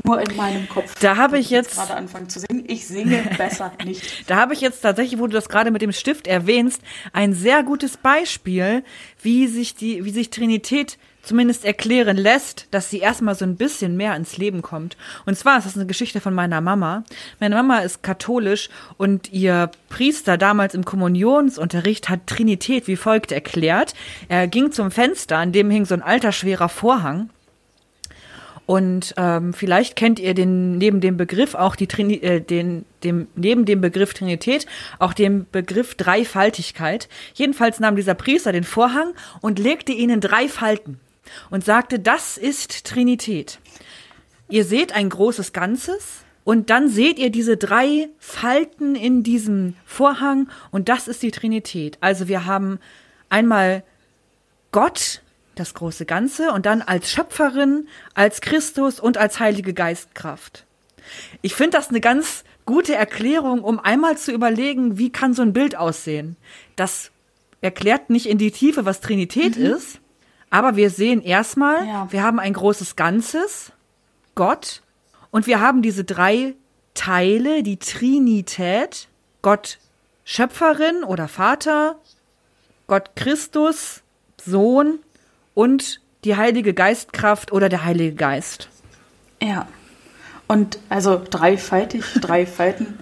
nur 0.05 0.21
in 0.21 0.35
meinem 0.35 0.67
Kopf. 0.69 0.99
Da 0.99 1.17
habe 1.17 1.39
ich 1.39 1.49
jetzt, 1.49 1.75
gerade 1.75 1.95
anfangen 1.95 2.29
zu 2.29 2.39
singen. 2.39 2.63
Ich 2.67 2.87
singe 2.87 3.23
besser 3.37 3.71
nicht. 3.85 4.29
Da 4.29 4.37
habe 4.37 4.53
ich 4.53 4.61
jetzt 4.61 4.81
tatsächlich, 4.81 5.19
wo 5.19 5.27
du 5.27 5.33
das 5.33 5.49
gerade 5.49 5.71
mit 5.71 5.81
dem 5.81 5.91
Stift 5.91 6.27
erwähnst, 6.27 6.81
ein 7.13 7.33
sehr 7.33 7.63
gutes 7.63 7.97
Beispiel, 7.97 8.83
wie 9.21 9.47
sich 9.47 9.75
die, 9.75 10.05
wie 10.05 10.11
sich 10.11 10.29
Trinität 10.29 10.97
zumindest 11.21 11.65
erklären 11.65 12.17
lässt, 12.17 12.67
dass 12.71 12.89
sie 12.89 12.99
erstmal 12.99 13.35
so 13.35 13.45
ein 13.45 13.55
bisschen 13.55 13.95
mehr 13.95 14.15
ins 14.15 14.37
Leben 14.37 14.61
kommt. 14.61 14.97
Und 15.25 15.37
zwar 15.37 15.57
ist 15.57 15.65
das 15.65 15.75
eine 15.75 15.85
Geschichte 15.85 16.19
von 16.19 16.33
meiner 16.33 16.61
Mama. 16.61 17.03
Meine 17.39 17.55
Mama 17.55 17.79
ist 17.79 18.03
katholisch 18.03 18.69
und 18.97 19.31
ihr 19.31 19.69
Priester 19.89 20.37
damals 20.37 20.73
im 20.73 20.85
Kommunionsunterricht 20.85 22.09
hat 22.09 22.27
Trinität 22.27 22.87
wie 22.87 22.95
folgt 22.95 23.31
erklärt. 23.31 23.93
Er 24.29 24.47
ging 24.47 24.71
zum 24.71 24.91
Fenster, 24.91 25.37
an 25.37 25.51
dem 25.51 25.69
hing 25.69 25.85
so 25.85 25.93
ein 25.93 26.01
alter 26.01 26.31
schwerer 26.31 26.69
Vorhang 26.69 27.29
und 28.71 29.15
ähm, 29.17 29.51
vielleicht 29.51 29.97
kennt 29.97 30.17
ihr 30.17 30.33
den 30.33 30.77
neben 30.77 31.01
dem 31.01 31.17
Begriff 31.17 31.55
auch 31.55 31.75
die 31.75 31.87
Trini 31.87 32.13
äh, 32.21 32.39
den 32.39 32.85
dem 33.03 33.27
neben 33.35 33.65
dem 33.65 33.81
Begriff 33.81 34.13
Trinität 34.13 34.65
auch 34.97 35.11
den 35.11 35.45
Begriff 35.51 35.95
Dreifaltigkeit. 35.95 37.09
Jedenfalls 37.33 37.81
nahm 37.81 37.97
dieser 37.97 38.13
Priester 38.13 38.53
den 38.53 38.63
Vorhang 38.63 39.11
und 39.41 39.59
legte 39.59 39.91
ihn 39.91 40.09
in 40.09 40.21
drei 40.21 40.47
Falten 40.47 41.01
und 41.49 41.65
sagte, 41.65 41.99
das 41.99 42.37
ist 42.37 42.85
Trinität. 42.85 43.59
Ihr 44.47 44.63
seht 44.63 44.95
ein 44.95 45.09
großes 45.09 45.51
Ganzes 45.51 46.23
und 46.45 46.69
dann 46.69 46.87
seht 46.87 47.19
ihr 47.19 47.29
diese 47.29 47.57
drei 47.57 48.07
Falten 48.19 48.95
in 48.95 49.21
diesem 49.21 49.75
Vorhang 49.83 50.47
und 50.71 50.87
das 50.87 51.09
ist 51.09 51.23
die 51.23 51.31
Trinität. 51.31 51.97
Also 51.99 52.29
wir 52.29 52.45
haben 52.45 52.79
einmal 53.27 53.83
Gott, 54.71 55.23
das 55.55 55.73
große 55.73 56.05
Ganze 56.05 56.51
und 56.51 56.65
dann 56.65 56.81
als 56.81 57.11
Schöpferin, 57.11 57.87
als 58.13 58.41
Christus 58.41 58.99
und 58.99 59.17
als 59.17 59.39
Heilige 59.39 59.73
Geistkraft. 59.73 60.65
Ich 61.41 61.55
finde 61.55 61.77
das 61.77 61.89
eine 61.89 62.01
ganz 62.01 62.43
gute 62.65 62.95
Erklärung, 62.95 63.63
um 63.63 63.79
einmal 63.79 64.17
zu 64.17 64.31
überlegen, 64.31 64.97
wie 64.97 65.11
kann 65.11 65.33
so 65.33 65.41
ein 65.41 65.53
Bild 65.53 65.75
aussehen. 65.75 66.37
Das 66.75 67.11
erklärt 67.61 68.09
nicht 68.09 68.27
in 68.27 68.37
die 68.37 68.51
Tiefe, 68.51 68.85
was 68.85 69.01
Trinität 69.01 69.57
mhm. 69.57 69.65
ist, 69.65 69.99
aber 70.49 70.75
wir 70.75 70.89
sehen 70.89 71.21
erstmal, 71.21 71.85
ja. 71.87 72.07
wir 72.11 72.23
haben 72.23 72.39
ein 72.39 72.53
großes 72.53 72.95
Ganzes, 72.95 73.71
Gott, 74.35 74.81
und 75.31 75.47
wir 75.47 75.59
haben 75.59 75.81
diese 75.81 76.03
drei 76.03 76.55
Teile, 76.93 77.63
die 77.63 77.77
Trinität, 77.77 79.07
Gott 79.41 79.79
Schöpferin 80.23 81.03
oder 81.03 81.27
Vater, 81.27 81.99
Gott 82.87 83.11
Christus, 83.15 84.01
Sohn 84.43 84.99
und 85.61 86.01
die 86.23 86.37
Heilige 86.37 86.73
Geistkraft 86.73 87.51
oder 87.51 87.69
der 87.69 87.85
Heilige 87.85 88.15
Geist. 88.15 88.67
Ja. 89.39 89.67
Und 90.47 90.79
also 90.89 91.21
dreifaltig, 91.29 92.03
drei 92.21 92.47
Falten. 92.47 92.97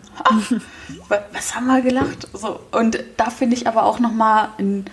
was 1.07 1.55
haben 1.55 1.67
wir 1.67 1.81
gelacht? 1.81 2.27
So, 2.33 2.59
und 2.71 3.01
da 3.15 3.29
finde 3.29 3.55
ich 3.55 3.65
aber 3.65 3.83
auch 3.83 3.99
nochmal 3.99 4.49
ein, 4.57 4.83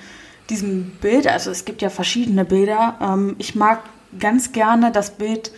diesem 0.49 0.93
Bild, 1.01 1.27
also 1.27 1.51
es 1.51 1.65
gibt 1.65 1.83
ja 1.83 1.91
verschiedene 1.91 2.45
Bilder. 2.45 2.99
Ähm, 3.01 3.35
ich 3.39 3.57
mag 3.57 3.81
ganz 4.17 4.53
gerne 4.53 4.93
das 4.93 5.11
Bild, 5.11 5.51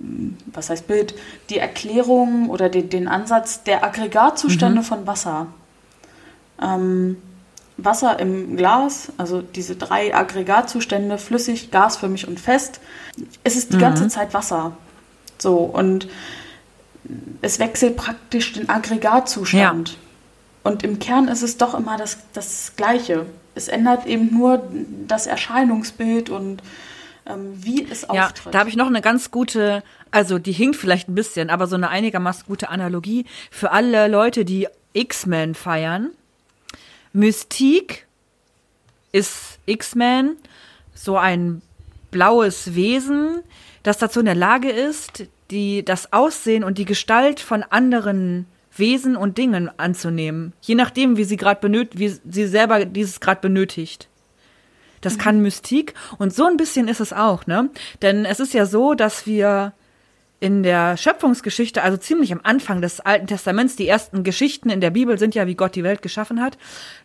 hm, 0.00 0.38
was 0.46 0.70
heißt 0.70 0.86
Bild, 0.86 1.14
die 1.50 1.58
Erklärung 1.58 2.48
oder 2.48 2.70
den, 2.70 2.88
den 2.88 3.08
Ansatz 3.08 3.62
der 3.62 3.84
Aggregatzustände 3.84 4.80
mhm. 4.80 4.84
von 4.84 5.06
Wasser. 5.06 5.48
Ähm, 6.62 7.18
Wasser 7.76 8.18
im 8.18 8.56
Glas, 8.56 9.12
also 9.18 9.42
diese 9.42 9.76
drei 9.76 10.14
Aggregatzustände, 10.14 11.18
flüssig, 11.18 11.70
gasförmig 11.70 12.26
und 12.26 12.40
fest, 12.40 12.80
es 13.44 13.56
ist 13.56 13.72
die 13.72 13.76
mhm. 13.76 13.80
ganze 13.80 14.08
Zeit 14.08 14.32
Wasser. 14.34 14.76
So, 15.38 15.56
und 15.58 16.08
es 17.42 17.58
wechselt 17.58 17.96
praktisch 17.96 18.54
den 18.54 18.68
Aggregatzustand. 18.68 19.90
Ja. 19.90 19.96
Und 20.64 20.82
im 20.82 20.98
Kern 20.98 21.28
ist 21.28 21.42
es 21.42 21.58
doch 21.58 21.74
immer 21.74 21.96
das, 21.96 22.18
das 22.32 22.72
Gleiche. 22.76 23.26
Es 23.54 23.68
ändert 23.68 24.06
eben 24.06 24.32
nur 24.32 24.68
das 25.06 25.26
Erscheinungsbild 25.26 26.28
und 26.28 26.62
ähm, 27.26 27.52
wie 27.54 27.86
es 27.88 28.08
auftritt. 28.08 28.46
Ja, 28.46 28.50
da 28.50 28.58
habe 28.60 28.70
ich 28.70 28.76
noch 28.76 28.88
eine 28.88 29.00
ganz 29.00 29.30
gute, 29.30 29.82
also 30.10 30.38
die 30.38 30.52
hinkt 30.52 30.76
vielleicht 30.76 31.08
ein 31.08 31.14
bisschen, 31.14 31.50
aber 31.50 31.66
so 31.66 31.76
eine 31.76 31.88
einigermaßen 31.88 32.44
gute 32.46 32.68
Analogie 32.68 33.26
für 33.50 33.70
alle 33.70 34.08
Leute, 34.08 34.44
die 34.44 34.66
X-Men 34.92 35.54
feiern. 35.54 36.10
Mystique 37.16 38.04
ist 39.10 39.58
X-Men, 39.64 40.36
so 40.94 41.16
ein 41.16 41.62
blaues 42.10 42.74
Wesen, 42.74 43.40
das 43.82 43.96
dazu 43.96 44.20
in 44.20 44.26
der 44.26 44.34
Lage 44.34 44.70
ist, 44.70 45.24
die, 45.50 45.82
das 45.82 46.12
Aussehen 46.12 46.62
und 46.62 46.76
die 46.76 46.84
Gestalt 46.84 47.40
von 47.40 47.62
anderen 47.62 48.44
Wesen 48.76 49.16
und 49.16 49.38
Dingen 49.38 49.70
anzunehmen, 49.78 50.52
je 50.60 50.74
nachdem, 50.74 51.16
wie 51.16 51.24
sie 51.24 51.38
gerade 51.38 51.60
benötigt, 51.60 51.98
wie 51.98 52.30
sie 52.30 52.46
selber 52.46 52.84
dieses 52.84 53.20
gerade 53.20 53.40
benötigt. 53.40 54.08
Das 55.00 55.14
mhm. 55.14 55.18
kann 55.18 55.40
Mystik 55.40 55.94
und 56.18 56.34
so 56.34 56.44
ein 56.44 56.58
bisschen 56.58 56.86
ist 56.86 57.00
es 57.00 57.14
auch, 57.14 57.46
ne? 57.46 57.70
Denn 58.02 58.26
es 58.26 58.40
ist 58.40 58.52
ja 58.52 58.66
so, 58.66 58.92
dass 58.92 59.26
wir 59.26 59.72
in 60.38 60.62
der 60.62 60.96
Schöpfungsgeschichte, 60.96 61.82
also 61.82 61.96
ziemlich 61.96 62.32
am 62.32 62.40
Anfang 62.42 62.82
des 62.82 63.00
Alten 63.00 63.26
Testaments, 63.26 63.76
die 63.76 63.88
ersten 63.88 64.22
Geschichten 64.22 64.68
in 64.68 64.80
der 64.80 64.90
Bibel 64.90 65.18
sind 65.18 65.34
ja, 65.34 65.46
wie 65.46 65.54
Gott 65.54 65.74
die 65.74 65.84
Welt 65.84 66.02
geschaffen 66.02 66.42
hat, 66.42 66.58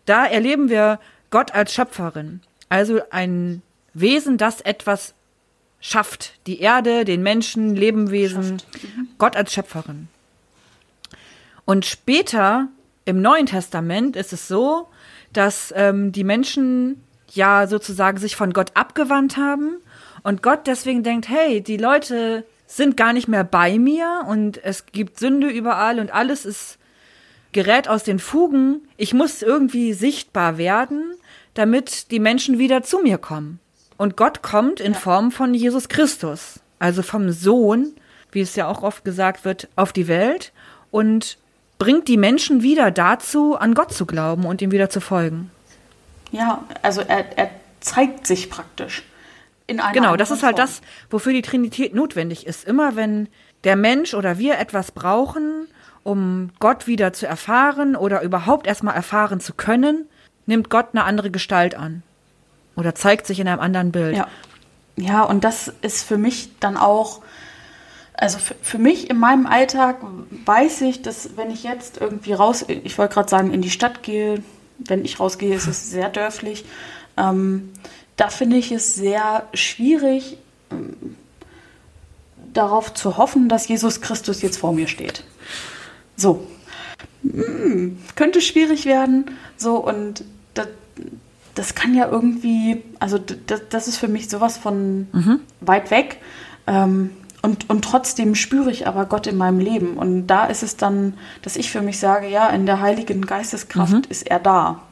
da 0.05 0.25
erleben 0.25 0.69
wir 0.69 0.99
Gott 1.29 1.53
als 1.53 1.73
Schöpferin. 1.73 2.41
Also 2.67 3.01
ein 3.09 3.61
Wesen, 3.93 4.37
das 4.37 4.61
etwas 4.61 5.13
schafft. 5.79 6.33
Die 6.45 6.59
Erde, 6.59 7.05
den 7.05 7.23
Menschen, 7.23 7.75
Lebewesen, 7.75 8.53
mhm. 8.55 9.07
Gott 9.17 9.35
als 9.35 9.53
Schöpferin. 9.53 10.07
Und 11.65 11.85
später 11.85 12.67
im 13.05 13.21
Neuen 13.21 13.45
Testament 13.45 14.15
ist 14.15 14.33
es 14.33 14.47
so, 14.47 14.87
dass 15.33 15.73
ähm, 15.75 16.11
die 16.11 16.23
Menschen 16.23 17.01
ja 17.31 17.65
sozusagen 17.67 18.17
sich 18.17 18.35
von 18.35 18.51
Gott 18.53 18.71
abgewandt 18.73 19.37
haben 19.37 19.77
und 20.23 20.43
Gott 20.43 20.67
deswegen 20.67 21.03
denkt, 21.03 21.29
hey, 21.29 21.61
die 21.61 21.77
Leute 21.77 22.45
sind 22.75 22.95
gar 22.95 23.13
nicht 23.13 23.27
mehr 23.27 23.43
bei 23.43 23.77
mir 23.77 24.23
und 24.27 24.63
es 24.63 24.85
gibt 24.85 25.19
Sünde 25.19 25.49
überall 25.49 25.99
und 25.99 26.13
alles 26.13 26.45
ist 26.45 26.77
gerät 27.51 27.89
aus 27.89 28.03
den 28.03 28.19
Fugen. 28.19 28.87
Ich 28.95 29.13
muss 29.13 29.41
irgendwie 29.41 29.93
sichtbar 29.93 30.57
werden, 30.57 31.13
damit 31.53 32.11
die 32.11 32.19
Menschen 32.19 32.59
wieder 32.59 32.81
zu 32.81 32.99
mir 32.99 33.17
kommen. 33.17 33.59
Und 33.97 34.15
Gott 34.15 34.41
kommt 34.41 34.79
in 34.79 34.95
Form 34.95 35.31
von 35.31 35.53
Jesus 35.53 35.89
Christus, 35.89 36.61
also 36.79 37.03
vom 37.03 37.31
Sohn, 37.31 37.93
wie 38.31 38.41
es 38.41 38.55
ja 38.55 38.67
auch 38.67 38.83
oft 38.83 39.03
gesagt 39.03 39.43
wird, 39.43 39.67
auf 39.75 39.91
die 39.91 40.07
Welt 40.07 40.53
und 40.91 41.37
bringt 41.77 42.07
die 42.07 42.17
Menschen 42.17 42.63
wieder 42.63 42.89
dazu, 42.89 43.55
an 43.57 43.73
Gott 43.73 43.93
zu 43.93 44.05
glauben 44.05 44.45
und 44.45 44.61
ihm 44.61 44.71
wieder 44.71 44.89
zu 44.89 45.01
folgen. 45.01 45.51
Ja, 46.31 46.63
also 46.81 47.01
er, 47.01 47.37
er 47.37 47.49
zeigt 47.81 48.25
sich 48.25 48.49
praktisch 48.49 49.03
in 49.67 49.79
einer 49.79 49.93
Genau, 49.93 50.15
das 50.15 50.31
ist 50.31 50.43
halt 50.43 50.57
Form. 50.57 50.67
das, 50.67 50.81
wofür 51.09 51.33
die 51.33 51.41
Trinität 51.41 51.93
notwendig 51.93 52.45
ist. 52.45 52.67
Immer 52.67 52.95
wenn 52.95 53.27
der 53.63 53.75
Mensch 53.75 54.13
oder 54.13 54.37
wir 54.37 54.57
etwas 54.57 54.91
brauchen, 54.91 55.67
um 56.03 56.49
Gott 56.59 56.87
wieder 56.87 57.13
zu 57.13 57.27
erfahren 57.27 57.95
oder 57.95 58.21
überhaupt 58.21 58.67
erstmal 58.67 58.95
erfahren 58.95 59.39
zu 59.39 59.53
können, 59.53 60.07
nimmt 60.45 60.69
Gott 60.69 60.87
eine 60.93 61.03
andere 61.03 61.31
Gestalt 61.31 61.75
an 61.75 62.03
oder 62.75 62.95
zeigt 62.95 63.27
sich 63.27 63.39
in 63.39 63.47
einem 63.47 63.59
anderen 63.59 63.91
Bild. 63.91 64.17
Ja, 64.17 64.27
ja 64.95 65.23
und 65.23 65.43
das 65.43 65.71
ist 65.81 66.03
für 66.03 66.17
mich 66.17 66.57
dann 66.59 66.77
auch, 66.77 67.21
also 68.13 68.39
für, 68.39 68.55
für 68.61 68.77
mich 68.77 69.09
in 69.09 69.19
meinem 69.19 69.45
Alltag 69.45 69.97
weiß 70.45 70.81
ich, 70.81 71.01
dass 71.01 71.37
wenn 71.37 71.51
ich 71.51 71.63
jetzt 71.63 71.99
irgendwie 72.01 72.33
raus, 72.33 72.65
ich 72.67 72.97
wollte 72.97 73.13
gerade 73.13 73.29
sagen, 73.29 73.51
in 73.51 73.61
die 73.61 73.69
Stadt 73.69 74.03
gehe, 74.03 74.43
wenn 74.79 75.05
ich 75.05 75.19
rausgehe, 75.19 75.53
ist 75.53 75.67
es 75.67 75.91
sehr 75.91 76.09
dörflich. 76.09 76.65
Ähm, 77.17 77.71
da 78.21 78.29
finde 78.29 78.57
ich 78.57 78.71
es 78.71 78.93
sehr 78.93 79.47
schwierig, 79.55 80.37
ähm, 80.69 81.15
darauf 82.53 82.93
zu 82.93 83.17
hoffen, 83.17 83.49
dass 83.49 83.67
Jesus 83.67 83.99
Christus 83.99 84.43
jetzt 84.43 84.57
vor 84.57 84.73
mir 84.73 84.87
steht. 84.87 85.23
So. 86.15 86.45
Hm, 87.23 87.97
könnte 88.15 88.39
schwierig 88.41 88.85
werden. 88.85 89.31
So, 89.57 89.77
und 89.77 90.23
das, 90.53 90.67
das 91.55 91.73
kann 91.73 91.95
ja 91.95 92.09
irgendwie, 92.11 92.83
also 92.99 93.17
das, 93.17 93.61
das 93.69 93.87
ist 93.87 93.97
für 93.97 94.07
mich 94.07 94.29
sowas 94.29 94.55
von 94.55 95.07
mhm. 95.11 95.39
weit 95.59 95.89
weg. 95.89 96.19
Ähm, 96.67 97.09
und, 97.41 97.71
und 97.71 97.83
trotzdem 97.83 98.35
spüre 98.35 98.69
ich 98.69 98.85
aber 98.85 99.07
Gott 99.07 99.25
in 99.25 99.37
meinem 99.37 99.57
Leben. 99.57 99.97
Und 99.97 100.27
da 100.27 100.45
ist 100.45 100.61
es 100.61 100.77
dann, 100.77 101.15
dass 101.41 101.55
ich 101.55 101.71
für 101.71 101.81
mich 101.81 101.97
sage, 101.97 102.27
ja, 102.27 102.49
in 102.49 102.67
der 102.67 102.81
Heiligen 102.81 103.25
Geisteskraft 103.25 103.93
mhm. 103.93 104.03
ist 104.09 104.29
er 104.29 104.39
da. 104.39 104.83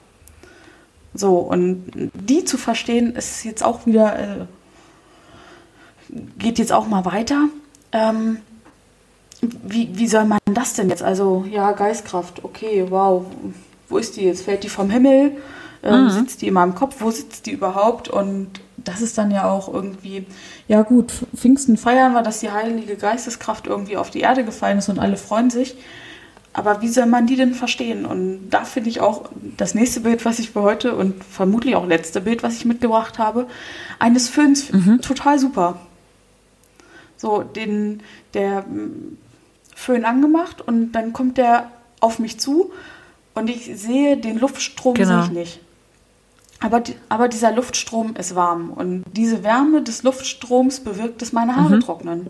So, 1.19 1.35
und 1.39 2.11
die 2.13 2.45
zu 2.45 2.57
verstehen, 2.57 3.13
ist 3.13 3.43
jetzt 3.43 3.61
auch 3.61 3.85
wieder, 3.85 4.17
äh, 4.17 4.45
geht 6.37 6.59
jetzt 6.59 6.71
auch 6.71 6.87
mal 6.87 7.03
weiter. 7.03 7.49
Ähm, 7.91 8.37
wie, 9.41 9.89
wie 9.97 10.07
soll 10.07 10.23
man 10.23 10.39
das 10.45 10.75
denn 10.75 10.87
jetzt? 10.87 11.03
Also, 11.03 11.45
ja, 11.51 11.73
Geistkraft, 11.73 12.45
okay, 12.45 12.85
wow, 12.89 13.25
wo 13.89 13.97
ist 13.97 14.15
die 14.15 14.21
jetzt? 14.21 14.43
Fällt 14.43 14.63
die 14.63 14.69
vom 14.69 14.89
Himmel? 14.89 15.33
Ähm, 15.83 16.05
mhm. 16.05 16.09
Sitzt 16.09 16.41
die 16.41 16.47
in 16.47 16.53
meinem 16.53 16.73
Kopf? 16.73 16.95
Wo 16.99 17.11
sitzt 17.11 17.47
die 17.47 17.51
überhaupt? 17.51 18.07
Und 18.07 18.61
das 18.77 19.01
ist 19.01 19.17
dann 19.17 19.29
ja 19.29 19.49
auch 19.49 19.73
irgendwie, 19.73 20.25
ja 20.69 20.83
gut, 20.83 21.11
Pfingsten 21.35 21.75
feiern 21.75 22.13
wir, 22.13 22.21
dass 22.21 22.39
die 22.39 22.51
Heilige 22.51 22.95
Geisteskraft 22.95 23.67
irgendwie 23.67 23.97
auf 23.97 24.09
die 24.09 24.21
Erde 24.21 24.45
gefallen 24.45 24.77
ist 24.77 24.87
und 24.87 24.99
alle 24.99 25.17
freuen 25.17 25.49
sich. 25.49 25.75
Aber 26.53 26.81
wie 26.81 26.87
soll 26.87 27.05
man 27.05 27.27
die 27.27 27.35
denn 27.35 27.53
verstehen? 27.53 28.05
Und 28.05 28.49
da 28.49 28.65
finde 28.65 28.89
ich 28.89 29.01
auch 29.01 29.29
das 29.57 29.75
nächste 29.75 30.01
Bild, 30.01 30.25
was 30.25 30.39
ich 30.39 30.51
für 30.51 30.61
heute 30.61 30.95
und 30.95 31.23
vermutlich 31.23 31.75
auch 31.75 31.85
letzte 31.85 32.21
Bild, 32.21 32.41
was 32.41 32.55
ich 32.55 32.65
mitgebracht 32.65 33.19
habe, 33.19 33.47
eines 33.99 34.29
Föhns 34.29 34.71
mhm. 34.71 35.01
total 35.01 35.37
super. 35.37 35.79
So, 37.17 37.43
den, 37.43 38.01
der 38.33 38.61
mm, 38.61 39.17
Föhn 39.75 40.05
angemacht 40.05 40.61
und 40.61 40.93
dann 40.93 41.13
kommt 41.13 41.37
der 41.37 41.71
auf 41.99 42.17
mich 42.17 42.39
zu 42.39 42.71
und 43.35 43.49
ich 43.49 43.71
sehe 43.75 44.17
den 44.17 44.39
Luftstrom 44.39 44.95
genau. 44.95 45.09
sehe 45.09 45.23
ich 45.23 45.31
nicht. 45.31 45.59
Aber, 46.61 46.83
aber 47.07 47.27
dieser 47.27 47.51
Luftstrom 47.53 48.15
ist 48.15 48.35
warm 48.35 48.71
und 48.71 49.03
diese 49.13 49.43
Wärme 49.43 49.81
des 49.81 50.03
Luftstroms 50.03 50.81
bewirkt, 50.81 51.21
dass 51.21 51.31
meine 51.31 51.55
Haare 51.55 51.75
mhm. 51.75 51.79
trocknen. 51.81 52.27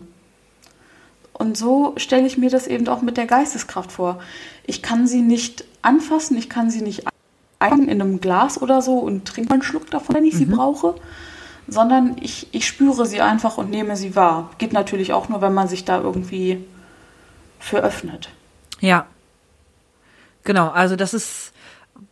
Und 1.40 1.56
so 1.56 1.94
stelle 1.96 2.26
ich 2.26 2.36
mir 2.36 2.50
das 2.50 2.66
eben 2.66 2.86
auch 2.88 3.00
mit 3.00 3.16
der 3.16 3.24
Geisteskraft 3.24 3.92
vor. 3.92 4.18
Ich 4.66 4.82
kann 4.82 5.06
sie 5.06 5.22
nicht 5.22 5.64
anfassen, 5.80 6.36
ich 6.36 6.50
kann 6.50 6.70
sie 6.70 6.82
nicht 6.82 7.04
einfangen 7.58 7.88
in 7.88 8.02
einem 8.02 8.20
Glas 8.20 8.60
oder 8.60 8.82
so 8.82 8.98
und 8.98 9.24
trinke 9.24 9.54
einen 9.54 9.62
Schluck 9.62 9.90
davon, 9.90 10.16
wenn 10.16 10.26
ich 10.26 10.34
mhm. 10.34 10.38
sie 10.38 10.44
brauche, 10.44 10.96
sondern 11.66 12.18
ich, 12.20 12.48
ich 12.52 12.66
spüre 12.66 13.06
sie 13.06 13.22
einfach 13.22 13.56
und 13.56 13.70
nehme 13.70 13.96
sie 13.96 14.14
wahr. 14.14 14.50
Geht 14.58 14.74
natürlich 14.74 15.14
auch 15.14 15.30
nur, 15.30 15.40
wenn 15.40 15.54
man 15.54 15.66
sich 15.66 15.86
da 15.86 16.02
irgendwie 16.02 16.62
für 17.58 17.78
öffnet. 17.78 18.28
Ja. 18.80 19.06
Genau, 20.44 20.68
also 20.68 20.94
das 20.94 21.14
ist 21.14 21.54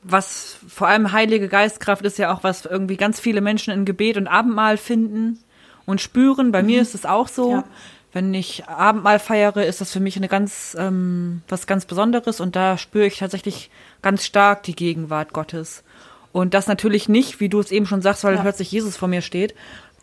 was 0.02 0.56
vor 0.66 0.88
allem 0.88 1.12
Heilige 1.12 1.48
Geistkraft 1.48 2.06
ist 2.06 2.16
ja 2.16 2.32
auch 2.32 2.44
was 2.44 2.64
irgendwie 2.64 2.96
ganz 2.96 3.20
viele 3.20 3.42
Menschen 3.42 3.74
in 3.74 3.84
Gebet 3.84 4.16
und 4.16 4.26
Abendmahl 4.26 4.78
finden 4.78 5.38
und 5.84 6.00
spüren. 6.00 6.50
Bei 6.50 6.62
mhm. 6.62 6.66
mir 6.66 6.80
ist 6.80 6.94
es 6.94 7.04
auch 7.04 7.28
so. 7.28 7.50
Ja 7.50 7.64
wenn 8.12 8.32
ich 8.32 8.66
Abendmahl 8.68 9.18
feiere, 9.18 9.64
ist 9.64 9.80
das 9.80 9.92
für 9.92 10.00
mich 10.00 10.16
eine 10.16 10.28
ganz 10.28 10.76
ähm, 10.78 11.42
was 11.48 11.66
ganz 11.66 11.84
Besonderes 11.84 12.40
und 12.40 12.56
da 12.56 12.78
spüre 12.78 13.06
ich 13.06 13.18
tatsächlich 13.18 13.70
ganz 14.02 14.24
stark 14.24 14.62
die 14.62 14.74
Gegenwart 14.74 15.32
Gottes. 15.32 15.82
Und 16.32 16.54
das 16.54 16.66
natürlich 16.66 17.08
nicht, 17.08 17.40
wie 17.40 17.48
du 17.48 17.60
es 17.60 17.70
eben 17.70 17.86
schon 17.86 18.02
sagst, 18.02 18.24
weil 18.24 18.34
ja. 18.34 18.42
plötzlich 18.42 18.70
Jesus 18.70 18.96
vor 18.96 19.08
mir 19.08 19.22
steht, 19.22 19.54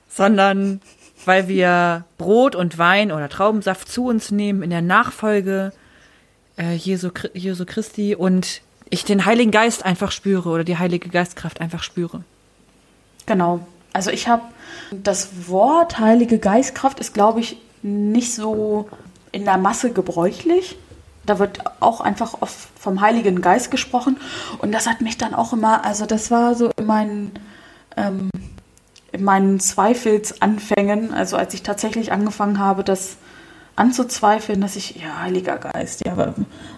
sondern 0.09 0.81
weil 1.25 1.47
wir 1.47 2.05
Brot 2.17 2.55
und 2.55 2.77
Wein 2.77 3.11
oder 3.11 3.29
Traubensaft 3.29 3.89
zu 3.89 4.05
uns 4.05 4.31
nehmen 4.31 4.61
in 4.61 4.69
der 4.69 4.81
Nachfolge 4.81 5.71
äh, 6.57 6.75
Jesu, 6.75 7.09
Jesu 7.33 7.65
Christi 7.65 8.15
und 8.15 8.61
ich 8.89 9.05
den 9.05 9.25
Heiligen 9.25 9.51
Geist 9.51 9.83
einfach 9.83 10.11
spüre 10.11 10.49
oder 10.49 10.63
die 10.63 10.77
Heilige 10.77 11.09
Geistkraft 11.09 11.61
einfach 11.61 11.83
spüre. 11.83 12.23
Genau. 13.25 13.65
Also 13.93 14.11
ich 14.11 14.27
habe 14.27 14.43
das 14.91 15.47
Wort 15.47 15.99
Heilige 15.99 16.37
Geistkraft 16.37 16.99
ist, 16.99 17.13
glaube 17.13 17.39
ich, 17.39 17.57
nicht 17.85 18.33
so 18.33 18.89
in 19.31 19.45
der 19.45 19.57
Masse 19.57 19.91
gebräuchlich. 19.91 20.77
Da 21.25 21.39
wird 21.39 21.59
auch 21.79 22.01
einfach 22.01 22.41
oft 22.41 22.67
vom 22.79 23.01
Heiligen 23.01 23.41
Geist 23.41 23.71
gesprochen. 23.71 24.17
Und 24.59 24.71
das 24.71 24.87
hat 24.87 25.01
mich 25.01 25.17
dann 25.17 25.33
auch 25.33 25.53
immer, 25.53 25.85
also 25.85 26.05
das 26.05 26.31
war 26.31 26.55
so 26.55 26.71
mein, 26.83 27.31
ähm, 27.97 28.29
in 29.11 29.23
meinen 29.23 29.59
Zweifelsanfängen, 29.59 31.13
also 31.13 31.37
als 31.37 31.53
ich 31.53 31.63
tatsächlich 31.63 32.11
angefangen 32.11 32.59
habe, 32.59 32.83
das 32.83 33.17
anzuzweifeln, 33.75 34.61
dass 34.61 34.75
ich, 34.75 34.95
ja, 34.95 35.21
Heiliger 35.21 35.57
Geist, 35.57 36.05
ja, 36.05 36.33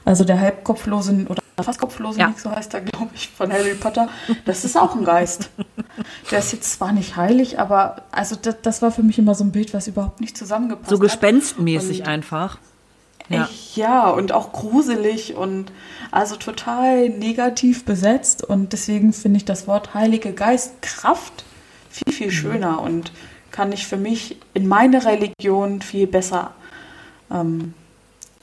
also 0.06 0.24
der 0.24 0.40
halbkopflose 0.40 1.26
oder 1.30 1.44
fast 1.64 1.80
kopflose, 1.80 2.20
ja. 2.20 2.34
so 2.38 2.52
heißt 2.52 2.74
er, 2.74 2.82
glaube 2.82 3.12
ich, 3.16 3.30
von 3.30 3.52
Harry 3.52 3.74
Potter, 3.74 4.10
das 4.46 4.64
ist 4.64 4.78
auch 4.78 4.96
ein 4.96 5.04
Geist. 5.04 5.50
Der 6.32 6.40
ist 6.40 6.54
jetzt 6.54 6.74
zwar 6.74 6.92
nicht 6.92 7.16
heilig, 7.16 7.60
aber 7.60 8.04
also 8.12 8.36
das, 8.36 8.58
das 8.62 8.82
war 8.82 8.92
für 8.92 9.04
mich 9.04 9.18
immer 9.18 9.34
so 9.34 9.44
ein 9.44 9.52
Bild, 9.52 9.74
was 9.74 9.88
überhaupt 9.88 10.22
nicht 10.22 10.38
zusammengepasst 10.38 10.86
hat. 10.86 10.90
So 10.92 11.00
gespenstmäßig 11.00 12.02
hat. 12.02 12.08
einfach. 12.08 12.60
Ja. 13.30 13.50
Ja, 13.76 14.10
und 14.10 14.32
auch 14.32 14.54
gruselig 14.54 15.36
und 15.36 15.72
also 16.12 16.36
total 16.36 17.10
negativ 17.10 17.84
besetzt. 17.84 18.44
Und 18.44 18.74
deswegen 18.74 19.12
finde 19.12 19.38
ich 19.38 19.46
das 19.46 19.68
Wort 19.68 19.94
Heilige 19.94 20.34
Geist 20.34 20.82
Kraft 20.82 21.44
viel, 21.90 22.14
viel 22.14 22.28
mhm. 22.28 22.32
schöner 22.32 22.82
und 22.82 23.12
kann 23.52 23.72
ich 23.72 23.88
für 23.88 23.98
mich 23.98 24.38
in 24.54 24.68
meine 24.68 25.06
Religion 25.06 25.82
viel 25.82 26.08
besser 26.08 26.52
ähm, 27.32 27.74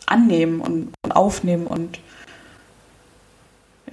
annehmen 0.06 0.60
und, 0.60 0.92
und 1.02 1.12
aufnehmen 1.12 1.66
und 1.66 1.98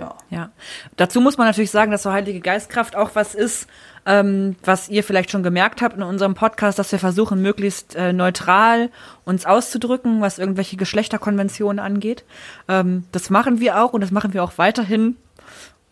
ja. 0.01 0.15
ja. 0.29 0.49
Dazu 0.97 1.21
muss 1.21 1.37
man 1.37 1.47
natürlich 1.47 1.71
sagen, 1.71 1.91
dass 1.91 2.03
so 2.03 2.11
Heilige 2.11 2.39
Geistkraft 2.39 2.95
auch 2.95 3.11
was 3.13 3.35
ist, 3.35 3.67
ähm, 4.05 4.55
was 4.63 4.89
ihr 4.89 5.03
vielleicht 5.03 5.31
schon 5.31 5.43
gemerkt 5.43 5.81
habt 5.81 5.95
in 5.95 6.03
unserem 6.03 6.33
Podcast, 6.33 6.79
dass 6.79 6.91
wir 6.91 6.99
versuchen, 6.99 7.41
möglichst 7.41 7.95
äh, 7.95 8.13
neutral 8.13 8.89
uns 9.25 9.45
auszudrücken, 9.45 10.21
was 10.21 10.39
irgendwelche 10.39 10.75
Geschlechterkonventionen 10.77 11.79
angeht. 11.79 12.23
Ähm, 12.67 13.05
das 13.11 13.29
machen 13.29 13.59
wir 13.59 13.81
auch 13.81 13.93
und 13.93 14.01
das 14.01 14.11
machen 14.11 14.33
wir 14.33 14.43
auch 14.43 14.53
weiterhin, 14.57 15.17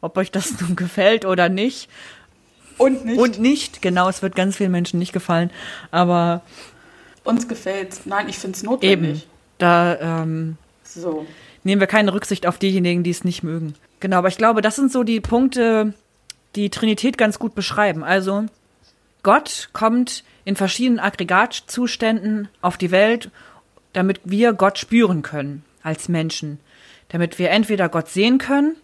ob 0.01 0.17
euch 0.17 0.31
das 0.31 0.59
nun 0.61 0.75
gefällt 0.75 1.25
oder 1.25 1.49
nicht. 1.49 1.89
Und 2.77 3.05
nicht. 3.05 3.19
Und 3.19 3.39
nicht, 3.39 3.81
genau, 3.81 4.07
es 4.09 4.21
wird 4.21 4.35
ganz 4.35 4.55
vielen 4.55 4.71
Menschen 4.71 4.99
nicht 4.99 5.11
gefallen, 5.11 5.51
aber. 5.91 6.41
Uns 7.25 7.47
gefällt's. 7.47 8.01
Nein, 8.05 8.29
ich 8.29 8.39
finde 8.39 8.55
es 8.55 8.63
notwendig. 8.63 9.09
Eben. 9.09 9.23
Da 9.57 10.21
ähm, 10.21 10.57
so. 10.83 11.27
nehmen 11.65 11.81
wir 11.81 11.87
keine 11.87 12.13
Rücksicht 12.13 12.47
auf 12.47 12.57
diejenigen, 12.57 13.03
die 13.03 13.09
es 13.09 13.25
nicht 13.25 13.43
mögen. 13.43 13.75
Genau, 13.99 14.17
aber 14.17 14.27
ich 14.29 14.37
glaube, 14.37 14.61
das 14.61 14.75
sind 14.75 14.91
so 14.91 15.03
die 15.03 15.19
Punkte, 15.19 15.93
die 16.55 16.69
Trinität 16.69 17.17
ganz 17.17 17.39
gut 17.39 17.55
beschreiben. 17.55 18.03
Also, 18.03 18.45
Gott 19.23 19.69
kommt 19.73 20.23
in 20.45 20.55
verschiedenen 20.55 20.99
Aggregatzuständen 20.99 22.47
auf 22.61 22.77
die 22.77 22.91
Welt, 22.91 23.29
damit 23.93 24.21
wir 24.23 24.53
Gott 24.53 24.77
spüren 24.77 25.21
können 25.21 25.63
als 25.83 26.07
Menschen. 26.07 26.59
Damit 27.09 27.39
wir 27.39 27.49
entweder 27.49 27.89
Gott 27.89 28.07
sehen 28.07 28.37
können, 28.37 28.75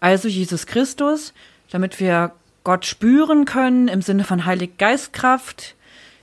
also 0.00 0.28
Jesus 0.28 0.66
Christus, 0.66 1.32
damit 1.70 2.00
wir 2.00 2.32
Gott 2.64 2.84
spüren 2.84 3.44
können 3.44 3.88
im 3.88 4.02
Sinne 4.02 4.24
von 4.24 4.44
Heilig 4.44 4.78
Geistkraft, 4.78 5.74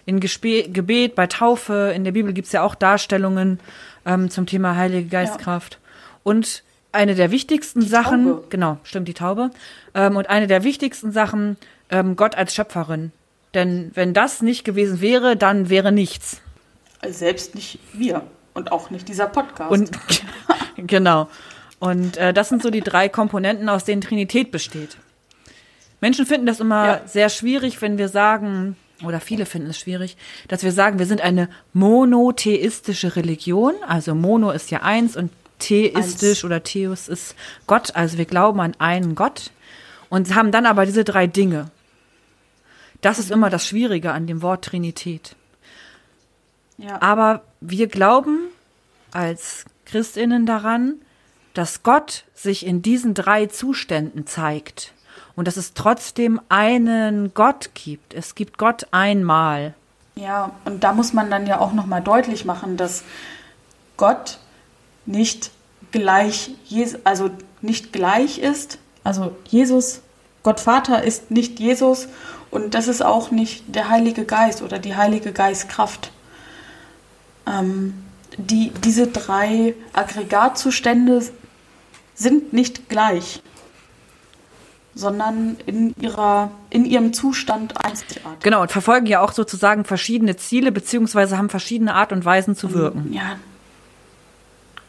in 0.05 0.19
Gespe 0.19 0.69
Gebet, 0.69 1.15
bei 1.15 1.27
Taufe, 1.27 1.91
in 1.95 2.03
der 2.03 2.11
Bibel 2.11 2.33
gibt 2.33 2.45
es 2.45 2.51
ja 2.51 2.61
auch 2.61 2.75
Darstellungen 2.75 3.59
ähm, 4.05 4.29
zum 4.29 4.45
Thema 4.45 4.75
Heilige 4.75 5.09
Geistkraft. 5.09 5.73
Ja. 5.73 5.79
Und 6.23 6.63
eine 6.95 7.15
der 7.15 7.31
wichtigsten 7.31 7.81
die 7.81 7.87
Sachen, 7.87 8.25
Taube. 8.25 8.43
genau, 8.49 8.77
stimmt, 8.83 9.07
die 9.07 9.13
Taube, 9.13 9.51
ähm, 9.93 10.17
und 10.17 10.29
eine 10.29 10.47
der 10.47 10.63
wichtigsten 10.63 11.11
Sachen, 11.11 11.57
ähm, 11.89 12.15
Gott 12.15 12.35
als 12.35 12.55
Schöpferin. 12.55 13.11
Denn 13.53 13.91
wenn 13.93 14.13
das 14.13 14.41
nicht 14.41 14.65
gewesen 14.65 15.01
wäre, 15.01 15.37
dann 15.37 15.69
wäre 15.69 15.91
nichts. 15.91 16.41
Selbst 17.07 17.55
nicht 17.55 17.79
wir 17.93 18.23
und 18.53 18.71
auch 18.71 18.89
nicht 18.89 19.07
dieser 19.07 19.27
Podcast. 19.27 19.71
Und 19.71 19.91
genau. 20.77 21.29
Und 21.79 22.17
äh, 22.17 22.33
das 22.33 22.49
sind 22.49 22.63
so 22.63 22.69
die 22.69 22.81
drei 22.81 23.09
Komponenten, 23.09 23.69
aus 23.69 23.83
denen 23.83 24.01
Trinität 24.01 24.51
besteht. 24.51 24.97
Menschen 26.01 26.25
finden 26.25 26.45
das 26.47 26.59
immer 26.59 26.85
ja. 26.85 27.01
sehr 27.05 27.29
schwierig, 27.29 27.81
wenn 27.81 27.97
wir 27.97 28.09
sagen, 28.09 28.75
oder 29.03 29.19
viele 29.19 29.45
finden 29.45 29.69
es 29.69 29.79
schwierig, 29.79 30.17
dass 30.47 30.63
wir 30.63 30.71
sagen, 30.71 30.99
wir 30.99 31.05
sind 31.05 31.21
eine 31.21 31.49
monotheistische 31.73 33.15
Religion. 33.15 33.73
Also 33.87 34.15
Mono 34.15 34.51
ist 34.51 34.71
ja 34.71 34.81
eins 34.81 35.15
und 35.15 35.31
theistisch 35.59 36.43
oder 36.43 36.63
Theos 36.63 37.07
ist 37.07 37.35
Gott. 37.67 37.95
Also 37.95 38.17
wir 38.17 38.25
glauben 38.25 38.59
an 38.59 38.75
einen 38.79 39.15
Gott 39.15 39.51
und 40.09 40.33
haben 40.35 40.51
dann 40.51 40.65
aber 40.65 40.85
diese 40.85 41.03
drei 41.03 41.27
Dinge. 41.27 41.71
Das 43.01 43.19
ist 43.19 43.31
immer 43.31 43.49
das 43.49 43.67
Schwierige 43.67 44.11
an 44.11 44.27
dem 44.27 44.41
Wort 44.41 44.65
Trinität. 44.65 45.35
Ja. 46.77 47.01
Aber 47.01 47.41
wir 47.61 47.87
glauben 47.87 48.49
als 49.11 49.65
Christinnen 49.85 50.45
daran, 50.45 50.95
dass 51.53 51.83
Gott 51.83 52.25
sich 52.33 52.65
in 52.65 52.81
diesen 52.81 53.13
drei 53.13 53.45
Zuständen 53.45 54.27
zeigt 54.27 54.93
und 55.35 55.47
dass 55.47 55.57
es 55.57 55.73
trotzdem 55.73 56.41
einen 56.49 57.33
Gott 57.33 57.71
gibt. 57.73 58.13
Es 58.13 58.35
gibt 58.35 58.57
Gott 58.57 58.87
einmal. 58.91 59.73
Ja, 60.15 60.51
und 60.65 60.83
da 60.83 60.93
muss 60.93 61.13
man 61.13 61.29
dann 61.29 61.45
ja 61.45 61.59
auch 61.59 61.73
noch 61.73 61.85
mal 61.85 62.01
deutlich 62.01 62.45
machen, 62.45 62.77
dass 62.77 63.03
Gott 63.97 64.39
nicht 65.05 65.51
gleich, 65.91 66.51
also 67.03 67.29
nicht 67.61 67.93
gleich 67.93 68.39
ist. 68.39 68.79
Also 69.03 69.35
Jesus, 69.47 70.01
Gott 70.43 70.59
Vater 70.59 71.03
ist 71.03 71.31
nicht 71.31 71.59
Jesus 71.59 72.07
und 72.51 72.73
das 72.73 72.87
ist 72.87 73.03
auch 73.03 73.31
nicht 73.31 73.63
der 73.73 73.89
Heilige 73.89 74.25
Geist 74.25 74.61
oder 74.61 74.79
die 74.79 74.95
Heilige 74.95 75.31
Geistkraft. 75.31 76.11
Ähm, 77.47 77.93
die, 78.37 78.71
diese 78.83 79.07
drei 79.07 79.75
Aggregatzustände 79.93 81.21
sind 82.15 82.53
nicht 82.53 82.89
gleich 82.89 83.41
sondern 84.95 85.57
in, 85.65 85.93
ihrer, 85.99 86.51
in 86.69 86.85
ihrem 86.85 87.11
Zustand 87.11 87.85
einzigartig. 87.85 88.41
Genau, 88.41 88.61
und 88.61 88.71
verfolgen 88.71 89.05
ja 89.05 89.19
auch 89.19 89.33
sozusagen 89.33 89.83
verschiedene 89.83 90.37
Ziele, 90.37 90.71
beziehungsweise 90.71 91.37
haben 91.37 91.49
verschiedene 91.49 91.93
Art 91.93 92.13
und 92.13 92.23
Weisen 92.23 92.55
zu 92.55 92.73
wirken. 92.73 93.11
Ja, 93.11 93.35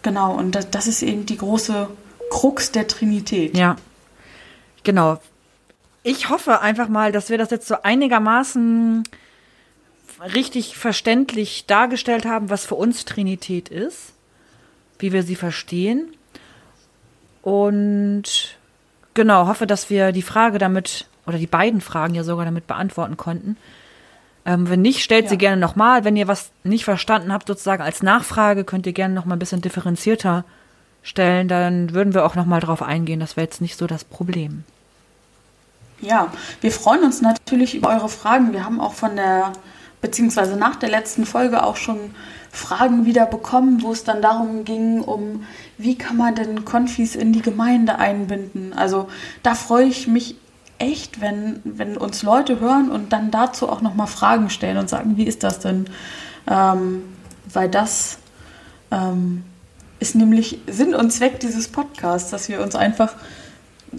genau, 0.06 0.34
und 0.34 0.54
das, 0.54 0.70
das 0.70 0.86
ist 0.86 1.02
eben 1.02 1.26
die 1.26 1.36
große 1.36 1.88
Krux 2.30 2.72
der 2.72 2.86
Trinität. 2.86 3.56
Ja, 3.56 3.76
genau. 4.82 5.18
Ich 6.02 6.28
hoffe 6.28 6.60
einfach 6.60 6.88
mal, 6.88 7.12
dass 7.12 7.30
wir 7.30 7.38
das 7.38 7.50
jetzt 7.50 7.66
so 7.66 7.76
einigermaßen 7.82 9.02
richtig 10.34 10.76
verständlich 10.76 11.66
dargestellt 11.66 12.24
haben, 12.24 12.50
was 12.50 12.64
für 12.64 12.76
uns 12.76 13.04
Trinität 13.04 13.68
ist, 13.68 14.12
wie 14.98 15.12
wir 15.12 15.22
sie 15.22 15.36
verstehen. 15.36 16.14
Und 17.42 18.56
Genau, 19.16 19.46
hoffe, 19.46 19.66
dass 19.66 19.88
wir 19.88 20.12
die 20.12 20.20
Frage 20.20 20.58
damit, 20.58 21.06
oder 21.26 21.38
die 21.38 21.46
beiden 21.46 21.80
Fragen 21.80 22.14
ja 22.14 22.22
sogar 22.22 22.44
damit 22.44 22.66
beantworten 22.66 23.16
konnten. 23.16 23.56
Ähm, 24.46 24.70
wenn 24.70 24.80
nicht, 24.80 25.02
stellt 25.02 25.24
ja. 25.24 25.30
sie 25.30 25.38
gerne 25.38 25.56
nochmal. 25.56 26.04
Wenn 26.04 26.16
ihr 26.16 26.28
was 26.28 26.50
nicht 26.62 26.84
verstanden 26.84 27.32
habt, 27.32 27.48
sozusagen 27.48 27.82
als 27.82 28.02
Nachfrage, 28.02 28.62
könnt 28.62 28.86
ihr 28.86 28.92
gerne 28.92 29.12
nochmal 29.12 29.36
ein 29.36 29.40
bisschen 29.40 29.60
differenzierter 29.60 30.44
stellen. 31.02 31.48
Dann 31.48 31.92
würden 31.92 32.14
wir 32.14 32.24
auch 32.24 32.36
nochmal 32.36 32.60
drauf 32.60 32.80
eingehen. 32.80 33.18
Das 33.18 33.36
wäre 33.36 33.44
jetzt 33.44 33.60
nicht 33.60 33.76
so 33.76 33.88
das 33.88 34.04
Problem. 34.04 34.62
Ja, 36.00 36.30
wir 36.60 36.70
freuen 36.70 37.02
uns 37.02 37.22
natürlich 37.22 37.74
über 37.74 37.88
eure 37.88 38.08
Fragen. 38.08 38.52
Wir 38.52 38.64
haben 38.64 38.80
auch 38.80 38.92
von 38.92 39.16
der, 39.16 39.52
beziehungsweise 40.00 40.56
nach 40.56 40.76
der 40.76 40.90
letzten 40.90 41.26
Folge 41.26 41.64
auch 41.64 41.76
schon 41.76 41.98
Fragen 42.52 43.04
wieder 43.04 43.26
bekommen, 43.26 43.82
wo 43.82 43.92
es 43.92 44.04
dann 44.04 44.22
darum 44.22 44.64
ging, 44.64 45.00
um 45.00 45.44
wie 45.76 45.96
kann 45.96 46.16
man 46.16 46.34
denn 46.34 46.64
Konfis 46.64 47.16
in 47.16 47.32
die 47.32 47.42
Gemeinde 47.42 47.98
einbinden. 47.98 48.72
Also 48.72 49.08
da 49.42 49.54
freue 49.54 49.86
ich 49.86 50.06
mich 50.06 50.36
echt, 50.78 51.20
wenn, 51.20 51.60
wenn 51.64 51.96
uns 51.96 52.22
Leute 52.22 52.60
hören 52.60 52.90
und 52.90 53.12
dann 53.12 53.30
dazu 53.30 53.68
auch 53.68 53.80
nochmal 53.80 54.06
Fragen 54.06 54.50
stellen 54.50 54.76
und 54.76 54.88
sagen, 54.88 55.16
wie 55.16 55.24
ist 55.24 55.42
das 55.42 55.60
denn? 55.60 55.86
Ähm, 56.46 57.02
weil 57.52 57.68
das 57.68 58.18
ähm, 58.90 59.44
ist 59.98 60.14
nämlich 60.14 60.58
Sinn 60.66 60.94
und 60.94 61.10
Zweck 61.10 61.40
dieses 61.40 61.68
Podcasts, 61.68 62.30
dass 62.30 62.48
wir 62.48 62.60
uns 62.60 62.74
einfach, 62.74 63.14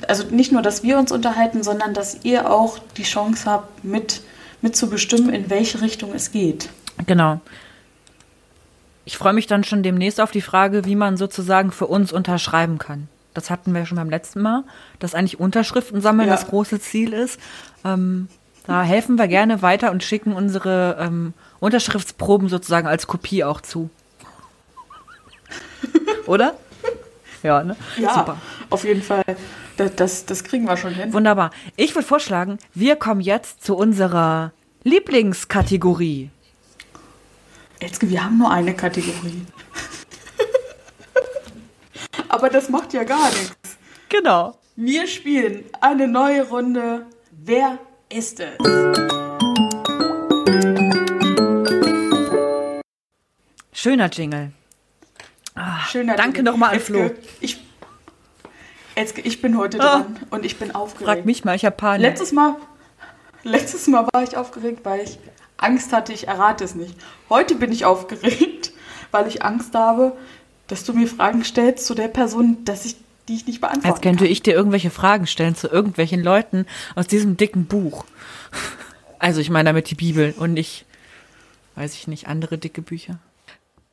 also 0.07 0.23
nicht 0.29 0.51
nur, 0.51 0.61
dass 0.61 0.83
wir 0.83 0.97
uns 0.99 1.11
unterhalten, 1.11 1.63
sondern 1.63 1.93
dass 1.93 2.23
ihr 2.23 2.51
auch 2.51 2.79
die 2.97 3.03
Chance 3.03 3.49
habt, 3.49 3.83
mit, 3.83 4.21
mit 4.61 4.75
zu 4.75 4.89
bestimmen, 4.89 5.29
in 5.29 5.49
welche 5.49 5.81
Richtung 5.81 6.13
es 6.13 6.31
geht. 6.31 6.69
Genau. 7.05 7.39
Ich 9.05 9.17
freue 9.17 9.33
mich 9.33 9.47
dann 9.47 9.63
schon 9.63 9.83
demnächst 9.83 10.19
auf 10.19 10.31
die 10.31 10.41
Frage, 10.41 10.85
wie 10.85 10.95
man 10.95 11.15
sozusagen 11.15 11.71
für 11.71 11.87
uns 11.87 12.11
unterschreiben 12.11 12.77
kann. 12.77 13.07
Das 13.37 13.51
hatten 13.51 13.71
wir 13.75 13.85
schon 13.85 13.97
beim 13.97 14.09
letzten 14.09 14.41
Mal, 14.41 14.63
dass 14.97 15.13
eigentlich 15.13 15.39
Unterschriften 15.39 16.01
sammeln 16.01 16.27
ja. 16.27 16.33
das 16.33 16.47
große 16.47 16.79
Ziel 16.79 17.13
ist. 17.13 17.39
Ähm, 17.85 18.29
da 18.65 18.81
helfen 18.81 19.19
wir 19.19 19.27
gerne 19.27 19.61
weiter 19.61 19.91
und 19.91 20.03
schicken 20.03 20.33
unsere 20.33 20.97
ähm, 20.99 21.35
Unterschriftsproben 21.59 22.49
sozusagen 22.49 22.87
als 22.87 23.05
Kopie 23.05 23.43
auch 23.43 23.61
zu. 23.61 23.91
Oder? 26.25 26.55
Ja, 27.43 27.63
ne? 27.63 27.75
Ja, 27.99 28.15
Super. 28.15 28.37
auf 28.71 28.83
jeden 28.83 29.03
Fall. 29.03 29.23
Das, 29.77 29.95
das, 29.95 30.25
das 30.25 30.43
kriegen 30.43 30.65
wir 30.65 30.75
schon 30.75 30.95
hin. 30.95 31.13
Wunderbar. 31.13 31.51
Ich 31.75 31.93
würde 31.93 32.07
vorschlagen, 32.07 32.57
wir 32.73 32.95
kommen 32.95 33.21
jetzt 33.21 33.63
zu 33.63 33.77
unserer 33.77 34.51
Lieblingskategorie. 34.83 36.31
Elske, 37.79 38.09
wir 38.09 38.23
haben 38.23 38.39
nur 38.39 38.49
eine 38.49 38.73
Kategorie. 38.73 39.45
Aber 42.29 42.49
das 42.49 42.69
macht 42.69 42.93
ja 42.93 43.03
gar 43.03 43.29
nichts. 43.29 43.77
Genau. 44.09 44.57
Wir 44.75 45.07
spielen 45.07 45.65
eine 45.81 46.07
neue 46.07 46.47
Runde. 46.47 47.05
Wer 47.31 47.77
ist 48.09 48.39
es. 48.39 48.57
Schöner 53.73 54.09
Jingle. 54.09 54.51
Schöner 55.89 56.15
danke 56.15 56.43
nochmal 56.43 56.73
an 56.75 56.79
Flo. 56.79 57.09
Ich, 57.39 57.59
jetzt, 58.95 59.17
ich 59.17 59.41
bin 59.41 59.57
heute 59.57 59.79
Ah. 59.79 59.99
dran 59.99 60.19
und 60.29 60.45
ich 60.45 60.57
bin 60.57 60.73
aufgeregt. 60.73 61.05
Frag 61.17 61.25
mich 61.25 61.45
mal, 61.45 61.55
ich 61.55 61.65
habe 61.65 61.75
Panik. 61.75 62.01
Letztes 62.01 62.31
Mal, 62.31 62.55
letztes 63.43 63.87
Mal 63.87 64.07
war 64.13 64.23
ich 64.23 64.37
aufgeregt, 64.37 64.81
weil 64.83 65.01
ich 65.01 65.17
Angst 65.57 65.93
hatte, 65.93 66.13
ich 66.13 66.27
errate 66.27 66.63
es 66.63 66.75
nicht. 66.75 66.95
Heute 67.29 67.55
bin 67.55 67.71
ich 67.71 67.85
aufgeregt, 67.85 68.71
weil 69.11 69.27
ich 69.27 69.43
Angst 69.43 69.73
habe, 69.73 70.15
dass 70.67 70.83
du 70.83 70.93
mir 70.93 71.07
Fragen 71.07 71.43
stellst 71.43 71.85
zu 71.85 71.95
der 71.95 72.07
Person, 72.07 72.63
dass 72.65 72.85
ich, 72.85 72.95
die 73.27 73.35
ich 73.35 73.47
nicht 73.47 73.61
beantworten 73.61 73.89
Als 73.89 74.01
könnte 74.01 74.27
ich 74.27 74.43
dir 74.43 74.53
irgendwelche 74.53 74.89
Fragen 74.89 75.27
stellen 75.27 75.55
zu 75.55 75.67
irgendwelchen 75.67 76.23
Leuten 76.23 76.65
aus 76.95 77.07
diesem 77.07 77.37
dicken 77.37 77.65
Buch. 77.65 78.05
Also 79.19 79.41
ich 79.41 79.49
meine 79.49 79.69
damit 79.69 79.89
die 79.89 79.95
Bibel 79.95 80.33
und 80.37 80.53
nicht, 80.53 80.85
weiß 81.75 81.93
ich 81.95 82.07
nicht, 82.07 82.27
andere 82.27 82.57
dicke 82.57 82.81
Bücher. 82.81 83.19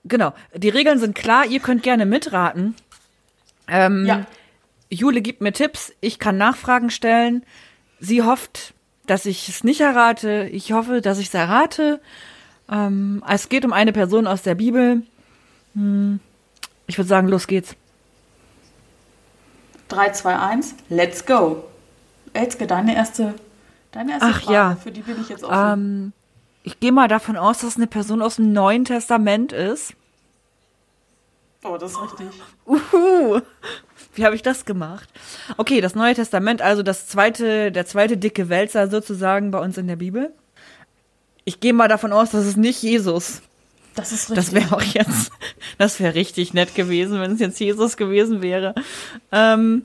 Genau, 0.04 0.34
die 0.54 0.68
Regeln 0.68 0.98
sind 0.98 1.14
klar, 1.14 1.46
ihr 1.46 1.60
könnt 1.60 1.82
gerne 1.82 2.04
mitraten. 2.06 2.74
Ähm, 3.68 4.04
Ja. 4.06 4.26
Jule 4.90 5.22
gibt 5.22 5.40
mir 5.40 5.52
Tipps, 5.52 5.92
ich 6.00 6.18
kann 6.18 6.36
Nachfragen 6.36 6.90
stellen. 6.90 7.42
Sie 8.00 8.22
hofft, 8.22 8.74
dass 9.06 9.26
ich 9.26 9.48
es 9.48 9.64
nicht 9.64 9.80
errate. 9.80 10.48
Ich 10.52 10.72
hoffe, 10.72 11.00
dass 11.00 11.18
ich 11.18 11.28
es 11.28 11.34
errate. 11.34 12.00
Ähm, 12.70 13.24
es 13.28 13.48
geht 13.48 13.64
um 13.64 13.72
eine 13.72 13.92
Person 13.92 14.26
aus 14.26 14.42
der 14.42 14.54
Bibel. 14.54 15.02
Hm, 15.74 16.20
ich 16.86 16.98
würde 16.98 17.08
sagen, 17.08 17.28
los 17.28 17.46
geht's. 17.46 17.76
3, 19.88 20.10
2, 20.10 20.38
1, 20.38 20.74
let's 20.88 21.24
go. 21.24 21.64
Elske, 22.32 22.66
deine 22.66 22.96
erste, 22.96 23.34
deine 23.92 24.12
erste 24.12 24.26
Ach 24.26 24.42
Frage, 24.42 24.54
ja. 24.54 24.76
für 24.82 24.90
die 24.90 25.02
bin 25.02 25.20
ich 25.20 25.28
jetzt 25.28 25.44
offen. 25.44 25.72
Ähm, 25.72 26.12
ich 26.62 26.80
gehe 26.80 26.92
mal 26.92 27.08
davon 27.08 27.36
aus, 27.36 27.58
dass 27.58 27.70
es 27.70 27.76
eine 27.76 27.86
Person 27.86 28.22
aus 28.22 28.36
dem 28.36 28.52
Neuen 28.52 28.84
Testament 28.84 29.52
ist. 29.52 29.94
oh, 31.62 31.76
das 31.76 31.92
ist 31.92 32.02
richtig. 32.02 32.28
Uhu. 32.66 33.40
Wie 34.14 34.24
habe 34.24 34.34
ich 34.34 34.42
das 34.42 34.64
gemacht? 34.64 35.08
Okay, 35.56 35.80
das 35.80 35.94
Neue 35.94 36.14
Testament, 36.14 36.62
also 36.62 36.82
das 36.82 37.08
zweite, 37.08 37.70
der 37.72 37.84
zweite 37.84 38.16
dicke 38.16 38.48
Wälzer 38.48 38.88
sozusagen 38.88 39.50
bei 39.50 39.58
uns 39.58 39.76
in 39.76 39.86
der 39.86 39.96
Bibel. 39.96 40.32
Ich 41.44 41.60
gehe 41.60 41.72
mal 41.72 41.88
davon 41.88 42.12
aus, 42.12 42.30
dass 42.30 42.44
es 42.44 42.56
nicht 42.56 42.82
Jesus. 42.82 43.42
Das 43.94 44.12
ist 44.12 44.30
richtig. 44.30 44.36
Das 44.36 44.52
wäre 44.52 44.74
auch 44.74 44.82
jetzt, 44.82 45.32
das 45.78 46.00
wäre 46.00 46.14
richtig 46.14 46.54
nett 46.54 46.74
gewesen, 46.74 47.20
wenn 47.20 47.32
es 47.32 47.40
jetzt 47.40 47.60
Jesus 47.60 47.96
gewesen 47.96 48.42
wäre. 48.42 48.74
Ähm, 49.30 49.84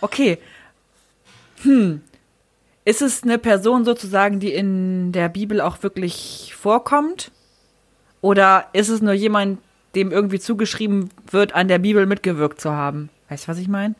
okay. 0.00 0.38
Hm. 1.62 2.02
Ist 2.84 3.02
es 3.02 3.22
eine 3.22 3.38
Person 3.38 3.84
sozusagen, 3.84 4.38
die 4.38 4.52
in 4.52 5.10
der 5.12 5.28
Bibel 5.28 5.60
auch 5.60 5.82
wirklich 5.82 6.54
vorkommt? 6.56 7.32
Oder 8.20 8.66
ist 8.72 8.88
es 8.88 9.00
nur 9.00 9.12
jemand, 9.12 9.58
dem 9.94 10.12
irgendwie 10.12 10.38
zugeschrieben 10.38 11.10
wird, 11.30 11.54
an 11.54 11.68
der 11.68 11.78
Bibel 11.78 12.06
mitgewirkt 12.06 12.60
zu 12.60 12.72
haben? 12.72 13.08
Weißt 13.28 13.44
du, 13.44 13.48
was 13.48 13.58
ich 13.58 13.68
meine? 13.68 13.94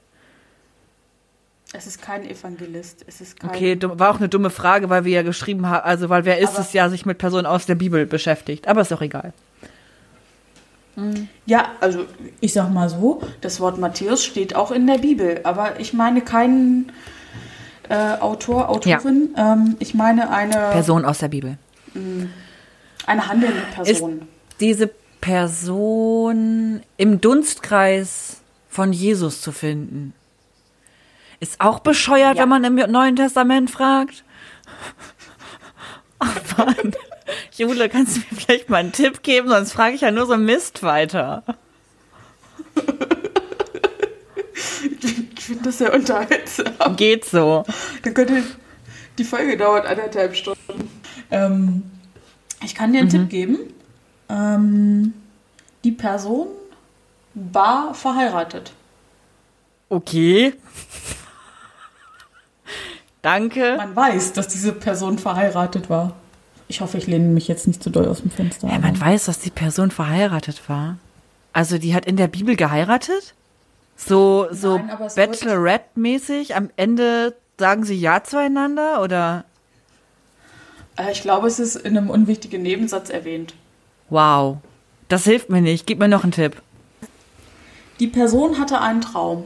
Es 1.72 1.86
ist 1.86 2.00
kein 2.00 2.24
Evangelist. 2.28 3.04
Es 3.08 3.20
ist 3.20 3.40
kein. 3.40 3.50
Okay, 3.50 3.76
war 3.82 4.10
auch 4.10 4.18
eine 4.18 4.28
dumme 4.28 4.50
Frage, 4.50 4.88
weil 4.88 5.04
wir 5.04 5.12
ja 5.12 5.22
geschrieben 5.22 5.66
haben, 5.66 5.84
also 5.84 6.08
weil 6.08 6.24
wer 6.24 6.38
ist 6.38 6.50
Aber- 6.50 6.60
es 6.60 6.72
ja, 6.72 6.88
sich 6.88 7.06
mit 7.06 7.18
Personen 7.18 7.46
aus 7.46 7.66
der 7.66 7.74
Bibel 7.74 8.06
beschäftigt. 8.06 8.68
Aber 8.68 8.82
ist 8.82 8.92
doch 8.92 9.02
egal. 9.02 9.32
Ja, 11.44 11.72
also 11.80 12.06
ich 12.40 12.52
sag 12.54 12.72
mal 12.72 12.88
so, 12.88 13.20
das 13.42 13.60
Wort 13.60 13.78
Matthäus 13.78 14.24
steht 14.24 14.56
auch 14.56 14.70
in 14.70 14.86
der 14.86 14.98
Bibel, 14.98 15.40
aber 15.44 15.78
ich 15.78 15.92
meine 15.92 16.22
keinen 16.22 16.90
äh, 17.88 18.16
Autor, 18.18 18.70
Autorin. 18.70 19.34
Ähm, 19.36 19.76
ich 19.78 19.94
meine 19.94 20.30
eine, 20.30 20.70
Person 20.72 21.04
aus 21.04 21.18
der 21.18 21.28
Bibel. 21.28 21.58
eine 23.06 23.28
handelnde 23.28 23.60
Person. 23.74 24.26
diese 24.58 24.90
Person 25.20 26.80
im 26.96 27.20
Dunstkreis 27.20 28.40
von 28.68 28.92
Jesus 28.92 29.40
zu 29.42 29.52
finden. 29.52 30.14
Ist 31.40 31.60
auch 31.60 31.80
bescheuert, 31.80 32.36
Ja. 32.36 32.42
wenn 32.42 32.48
man 32.48 32.64
im 32.64 32.74
Neuen 32.90 33.16
Testament 33.16 33.70
fragt. 33.70 34.24
Oh 36.18 36.24
Mann. 36.56 36.94
Jule, 37.56 37.88
kannst 37.88 38.16
du 38.16 38.20
mir 38.20 38.40
vielleicht 38.40 38.70
mal 38.70 38.78
einen 38.78 38.92
Tipp 38.92 39.22
geben? 39.22 39.48
Sonst 39.48 39.72
frage 39.72 39.94
ich 39.94 40.02
ja 40.02 40.10
nur 40.10 40.26
so 40.26 40.36
Mist 40.36 40.82
weiter. 40.82 41.42
ich 44.54 45.42
finde 45.42 45.64
das 45.64 45.78
sehr 45.78 45.94
unterhaltsam. 45.94 46.96
Geht 46.96 47.24
so. 47.24 47.64
Dann 48.02 48.14
könnte 48.14 48.42
die 49.18 49.24
Folge 49.24 49.56
dauert 49.56 49.86
anderthalb 49.86 50.36
Stunden. 50.36 50.90
Ähm, 51.30 51.82
ich 52.62 52.74
kann 52.74 52.92
dir 52.92 53.00
einen 53.00 53.08
Tipp 53.08 53.28
geben. 53.28 53.58
Ähm, 54.28 55.14
die 55.84 55.92
Person 55.92 56.48
war 57.34 57.94
verheiratet. 57.94 58.72
Okay. 59.88 60.54
Danke. 63.22 63.76
Man 63.76 63.94
weiß, 63.94 64.32
dass 64.32 64.48
diese 64.48 64.72
Person 64.72 65.18
verheiratet 65.18 65.90
war. 65.90 66.14
Ich 66.68 66.80
hoffe, 66.80 66.98
ich 66.98 67.06
lehne 67.06 67.28
mich 67.28 67.46
jetzt 67.48 67.66
nicht 67.66 67.82
zu 67.82 67.90
doll 67.90 68.06
aus 68.08 68.22
dem 68.22 68.30
Fenster. 68.30 68.68
Ja, 68.68 68.78
man 68.78 69.00
weiß, 69.00 69.26
dass 69.26 69.38
die 69.38 69.50
Person 69.50 69.90
verheiratet 69.90 70.68
war. 70.68 70.98
Also 71.52 71.78
die 71.78 71.94
hat 71.94 72.06
in 72.06 72.16
der 72.16 72.28
Bibel 72.28 72.56
geheiratet? 72.56 73.34
So, 73.96 74.48
so 74.50 74.80
Bachelorette-mäßig? 75.14 76.54
Am 76.54 76.70
Ende 76.76 77.34
sagen 77.58 77.84
sie 77.84 77.94
Ja 77.94 78.22
zueinander 78.24 79.00
oder? 79.02 79.44
Äh, 80.96 81.12
Ich 81.12 81.22
glaube, 81.22 81.46
es 81.46 81.58
ist 81.58 81.76
in 81.76 81.96
einem 81.96 82.10
unwichtigen 82.10 82.62
Nebensatz 82.62 83.10
erwähnt. 83.10 83.54
Wow. 84.10 84.58
Das 85.08 85.24
hilft 85.24 85.50
mir 85.50 85.60
nicht. 85.62 85.86
Gib 85.86 85.98
mir 85.98 86.08
noch 86.08 86.24
einen 86.24 86.32
Tipp. 86.32 86.60
Die 88.00 88.08
Person 88.08 88.58
hatte 88.58 88.80
einen 88.80 89.00
Traum. 89.00 89.44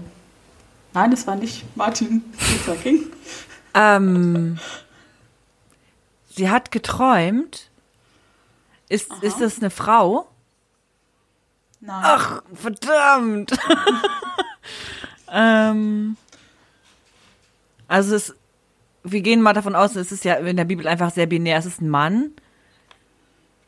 Nein, 0.94 1.12
es 1.12 1.26
war 1.26 1.36
nicht 1.36 1.64
Martin 1.76 2.24
Luther 2.32 2.74
King. 2.80 3.04
Ähm, 3.74 4.58
sie 6.40 6.48
hat 6.48 6.70
geträumt. 6.70 7.70
Ist, 8.88 9.12
ist 9.20 9.40
das 9.42 9.58
eine 9.58 9.68
Frau? 9.68 10.26
Nein. 11.80 12.00
Ach, 12.02 12.42
verdammt. 12.54 13.52
ähm, 15.32 16.16
also 17.88 18.14
es, 18.16 18.34
wir 19.04 19.20
gehen 19.20 19.42
mal 19.42 19.52
davon 19.52 19.74
aus, 19.76 19.96
es 19.96 20.12
ist 20.12 20.24
ja 20.24 20.34
in 20.34 20.56
der 20.56 20.64
Bibel 20.64 20.88
einfach 20.88 21.12
sehr 21.12 21.26
binär. 21.26 21.58
Es 21.58 21.66
ist 21.66 21.82
ein 21.82 21.90
Mann. 21.90 22.32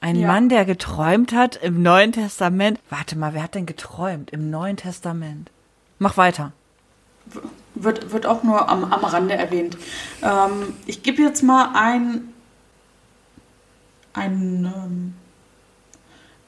Ein 0.01 0.17
Ja. 0.17 0.29
Mann, 0.29 0.49
der 0.49 0.65
geträumt 0.65 1.33
hat 1.33 1.57
im 1.57 1.83
Neuen 1.83 2.13
Testament. 2.13 2.81
Warte 2.89 3.17
mal, 3.19 3.35
wer 3.35 3.43
hat 3.43 3.55
denn 3.55 3.67
geträumt 3.67 4.31
im 4.31 4.51
Neuen 4.51 4.79
Testament? 4.79 5.51
Mach 5.99 6.17
weiter. 6.17 6.53
Wird, 7.75 8.13
wird 8.13 8.27
auch 8.27 8.43
nur 8.43 8.69
am, 8.69 8.85
am 8.85 9.05
Rande 9.05 9.35
erwähnt. 9.35 9.77
Ähm, 10.23 10.75
ich 10.87 11.03
gebe 11.03 11.23
jetzt 11.23 11.43
mal 11.43 11.71
ein, 11.75 12.32
ein 14.15 14.73
ähm, 14.75 15.15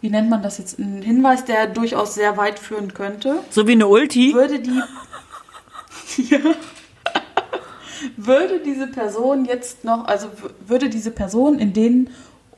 wie 0.05 0.11
nennt 0.11 0.29
man 0.29 0.42
das 0.42 0.59
jetzt, 0.59 0.79
einen 0.79 1.00
Hinweis, 1.00 1.46
der 1.46 1.66
durchaus 1.66 2.14
sehr 2.14 2.37
weit 2.37 2.59
führen 2.59 2.92
könnte. 2.92 3.37
So 3.48 3.66
wie 3.66 3.72
eine 3.72 3.87
Ulti. 3.87 4.35
Würde 4.35 4.61
die 4.61 4.83
ja. 6.29 6.40
würde 8.19 8.60
diese 8.60 8.87
Person 8.87 9.46
jetzt 9.46 9.83
noch, 9.85 10.06
also 10.06 10.29
würde 10.67 10.90
diese 10.90 11.10
Person 11.10 11.58
in 11.58 11.73
den 11.73 12.10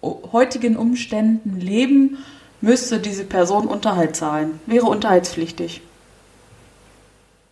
heutigen 0.03 0.77
Umständen 0.77 1.61
leben, 1.61 2.19
müsste 2.61 2.99
diese 2.99 3.25
Person 3.25 3.69
Unterhalt 3.69 4.17
zahlen. 4.17 4.59
Wäre 4.67 4.87
unterhaltspflichtig. 4.87 5.83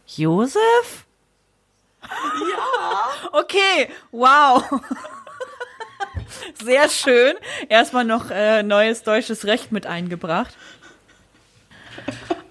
Josef? 0.08 1.04
Ja. 2.02 3.38
Okay, 3.38 3.90
wow. 4.10 4.64
Sehr 6.62 6.88
schön. 6.88 7.34
Erstmal 7.68 8.04
noch 8.04 8.30
äh, 8.30 8.62
neues 8.62 9.02
deutsches 9.02 9.44
Recht 9.46 9.72
mit 9.72 9.86
eingebracht. 9.86 10.56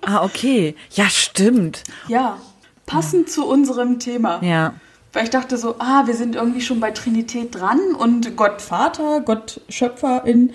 Ah, 0.01 0.23
okay. 0.23 0.75
Ja, 0.91 1.09
stimmt. 1.09 1.83
Ja, 2.07 2.37
passend 2.85 3.29
zu 3.29 3.47
unserem 3.47 3.99
Thema. 3.99 4.43
Ja. 4.43 4.73
Weil 5.13 5.25
ich 5.25 5.29
dachte 5.29 5.57
so, 5.57 5.75
ah, 5.79 6.07
wir 6.07 6.15
sind 6.15 6.35
irgendwie 6.35 6.61
schon 6.61 6.79
bei 6.79 6.91
Trinität 6.91 7.55
dran 7.55 7.79
und 7.97 8.35
Gott 8.35 8.61
Vater, 8.61 9.21
Gott 9.21 9.61
Schöpfer 9.69 10.23
in 10.25 10.53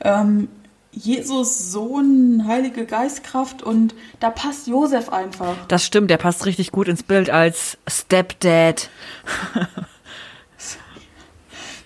ähm, 0.00 0.48
Jesus 0.92 1.70
Sohn, 1.70 2.44
Heilige 2.46 2.86
Geistkraft 2.86 3.62
und 3.62 3.94
da 4.18 4.30
passt 4.30 4.66
Josef 4.66 5.10
einfach. 5.10 5.54
Das 5.68 5.84
stimmt, 5.84 6.10
der 6.10 6.16
passt 6.16 6.46
richtig 6.46 6.72
gut 6.72 6.88
ins 6.88 7.02
Bild 7.02 7.30
als 7.30 7.78
Stepdad. 7.86 8.88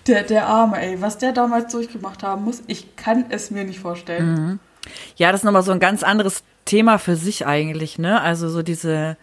Der, 0.07 0.23
der 0.23 0.47
Arme, 0.47 0.81
ey, 0.81 1.01
was 1.01 1.17
der 1.17 1.31
damals 1.31 1.71
durchgemacht 1.71 2.23
haben 2.23 2.43
muss, 2.43 2.61
ich 2.67 2.95
kann 2.95 3.25
es 3.29 3.51
mir 3.51 3.63
nicht 3.63 3.79
vorstellen. 3.79 4.59
Ja, 5.15 5.31
das 5.31 5.41
ist 5.41 5.45
nochmal 5.45 5.63
so 5.63 5.71
ein 5.71 5.79
ganz 5.79 6.03
anderes 6.03 6.43
Thema 6.65 6.97
für 6.97 7.15
sich 7.15 7.45
eigentlich, 7.45 7.97
ne? 7.99 8.19
Also 8.21 8.49
so 8.49 8.61
diese 8.61 9.15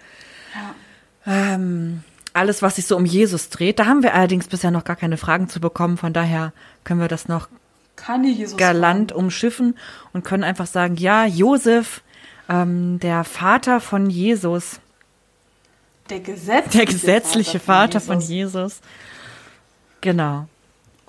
ähm, 1.27 2.03
alles, 2.33 2.63
was 2.63 2.77
sich 2.77 2.87
so 2.87 2.97
um 2.97 3.05
Jesus 3.05 3.49
dreht. 3.49 3.79
Da 3.79 3.87
haben 3.87 4.03
wir 4.03 4.15
allerdings 4.15 4.47
bisher 4.47 4.71
noch 4.71 4.85
gar 4.85 4.97
keine 4.97 5.17
Fragen 5.17 5.49
zu 5.49 5.61
bekommen. 5.61 5.97
Von 5.97 6.13
daher 6.13 6.53
können 6.85 7.01
wir 7.01 7.09
das 7.09 7.29
noch 7.29 7.49
galant 8.57 9.13
umschiffen 9.13 9.77
und 10.13 10.25
können 10.25 10.45
einfach 10.45 10.67
sagen, 10.67 10.97
ja, 10.97 11.27
Josef, 11.27 12.03
ähm, 12.49 12.99
der 13.01 13.25
Vater 13.25 13.81
von 13.81 14.09
Jesus, 14.09 14.81
Der 16.09 16.21
gesetzliche, 16.21 16.79
der 16.79 16.87
gesetzliche 16.87 17.61
Vater 17.61 18.01
von 18.01 18.21
Jesus. 18.21 18.31
Jesus. 18.31 18.81
Genau. 20.01 20.49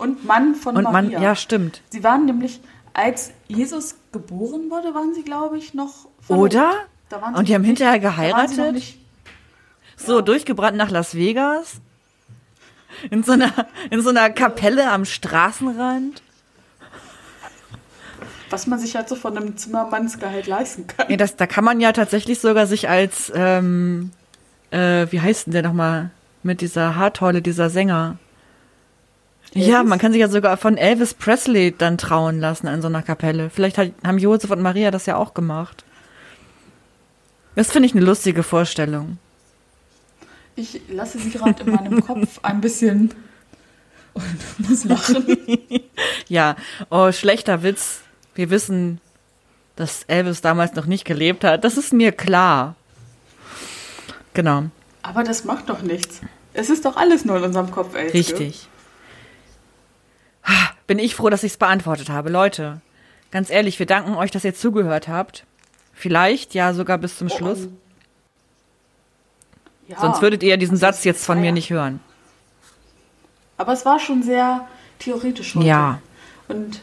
Und 0.02 0.26
Mann 0.26 0.56
von 0.56 0.76
Und 0.76 0.84
Maria. 0.84 1.22
ja, 1.22 1.36
stimmt. 1.36 1.82
Sie 1.90 2.04
waren 2.04 2.26
nämlich, 2.26 2.60
als 2.94 3.32
Jesus 3.48 3.96
geboren 4.12 4.70
wurde, 4.70 4.94
waren 4.96 5.14
sie, 5.14 5.24
glaube 5.24 5.58
ich, 5.58 5.74
noch 5.74 6.08
verlobt. 6.22 6.56
Oder? 6.56 6.72
Und 7.36 7.48
die 7.48 7.54
haben 7.54 7.62
nicht- 7.62 7.70
hinterher 7.70 8.00
geheiratet? 8.00 8.74
nicht- 8.74 8.98
So, 9.98 10.22
durchgebrannt 10.22 10.76
nach 10.78 10.90
Las 10.90 11.14
Vegas. 11.16 11.76
In 13.10 13.24
so 13.24 13.34
einer, 13.34 13.52
in 13.90 14.02
so 14.02 14.10
einer 14.10 14.30
Kapelle 14.32 14.90
am 14.92 15.06
Straßenrand. 15.06 16.22
Was 18.50 18.68
man 18.68 18.80
sich 18.80 18.96
halt 18.96 19.08
so 19.08 19.16
von 19.16 19.38
einem 19.38 19.56
Zimmermannsgehalt 19.56 20.46
leisten 20.48 20.88
kann. 20.88 21.06
Nee, 21.08 21.18
das, 21.18 21.36
da 21.38 21.48
kann 21.48 21.64
man 21.64 21.80
ja 21.80 21.94
tatsächlich 21.94 22.40
sogar 22.40 22.68
sich 22.68 22.90
als, 22.90 23.32
ähm, 23.34 24.12
äh, 24.72 25.08
wie 25.10 25.22
heißt 25.22 25.46
denn 25.48 25.54
der 25.54 25.64
nochmal? 25.64 26.10
Mit 26.44 26.60
dieser 26.62 26.96
Haartolle, 26.96 27.42
dieser 27.42 27.70
Sänger. 27.70 28.18
Ja, 29.54 29.78
Elvis? 29.78 29.90
man 29.90 30.00
kann 30.00 30.12
sich 30.12 30.22
ja 30.22 30.30
sogar 30.30 30.58
von 30.58 30.78
Elvis 30.78 31.14
Presley 31.14 31.76
dann 31.78 31.98
trauen 31.98 32.40
lassen 32.40 32.68
in 32.68 32.82
so 32.82 32.88
einer 32.88 33.02
Kapelle. 33.02 33.50
Vielleicht 33.50 33.78
hat, 33.78 33.92
haben 34.06 34.18
Josef 34.18 34.50
und 34.52 34.62
Maria 34.62 34.92
das 34.92 35.06
ja 35.06 35.18
auch 35.18 35.34
gemacht. 35.34 35.84
Das 37.56 37.72
finde 37.72 37.88
ich 37.88 37.96
eine 37.96 38.06
lustige 38.06 38.44
Vorstellung. 38.44 39.18
Ich 40.56 40.82
lasse 40.90 41.20
sie 41.20 41.32
gerade 41.32 41.64
in 41.64 41.72
meinem 41.72 42.02
Kopf 42.06 42.40
ein 42.44 42.62
bisschen 42.62 43.14
und 44.14 44.70
muss 44.70 44.84
lachen. 44.86 45.26
Ja, 46.28 46.56
oh, 46.90 47.12
schlechter 47.12 47.62
Witz. 47.62 48.02
Wir 48.36 48.50
wissen, 48.50 49.02
dass 49.76 50.04
Elvis 50.04 50.40
damals 50.42 50.76
noch 50.76 50.86
nicht 50.86 51.04
gelebt 51.04 51.44
hat. 51.44 51.66
Das 51.66 51.78
ist 51.78 51.92
mir 51.92 52.14
klar. 52.14 52.76
Genau, 54.34 54.64
Aber 55.02 55.24
das 55.24 55.44
macht 55.44 55.68
doch 55.70 55.82
nichts. 55.82 56.22
Es 56.54 56.70
ist 56.70 56.86
doch 56.86 56.96
alles 56.96 57.26
nur 57.26 57.38
in 57.38 57.44
unserem 57.44 57.70
Kopf, 57.70 57.96
Elske. 57.96 58.18
richtig. 58.18 58.68
Bin 60.92 61.00
ich 61.00 61.16
froh, 61.16 61.30
dass 61.30 61.44
ich 61.44 61.54
es 61.54 61.58
beantwortet 61.58 62.10
habe. 62.10 62.30
Leute, 62.30 62.82
ganz 63.32 63.50
ehrlich, 63.50 63.80
wir 63.80 63.86
danken 63.86 64.16
euch, 64.16 64.30
dass 64.30 64.44
ihr 64.44 64.54
zugehört 64.54 65.08
habt. 65.08 65.46
Vielleicht 65.94 66.54
ja 66.54 66.74
sogar 66.74 66.98
bis 66.98 67.18
zum 67.18 67.30
Oh, 67.32 67.38
Schluss. 67.38 67.70
Ja, 69.88 70.02
Sonst 70.02 70.22
würdet 70.22 70.44
ihr 70.44 70.50
ja 70.50 70.58
diesen 70.58 70.76
Satz 70.76 71.06
jetzt 71.06 71.26
von 71.26 71.38
ja, 71.38 71.42
mir 71.44 71.48
ja. 71.48 71.54
nicht 71.54 71.70
hören. 71.70 72.02
Aber 73.56 73.72
es 73.72 73.86
war 73.86 74.00
schon 74.00 74.22
sehr 74.22 74.68
theoretisch 75.00 75.56
heute. 75.56 75.66
Ja. 75.66 76.02
Und 76.50 76.82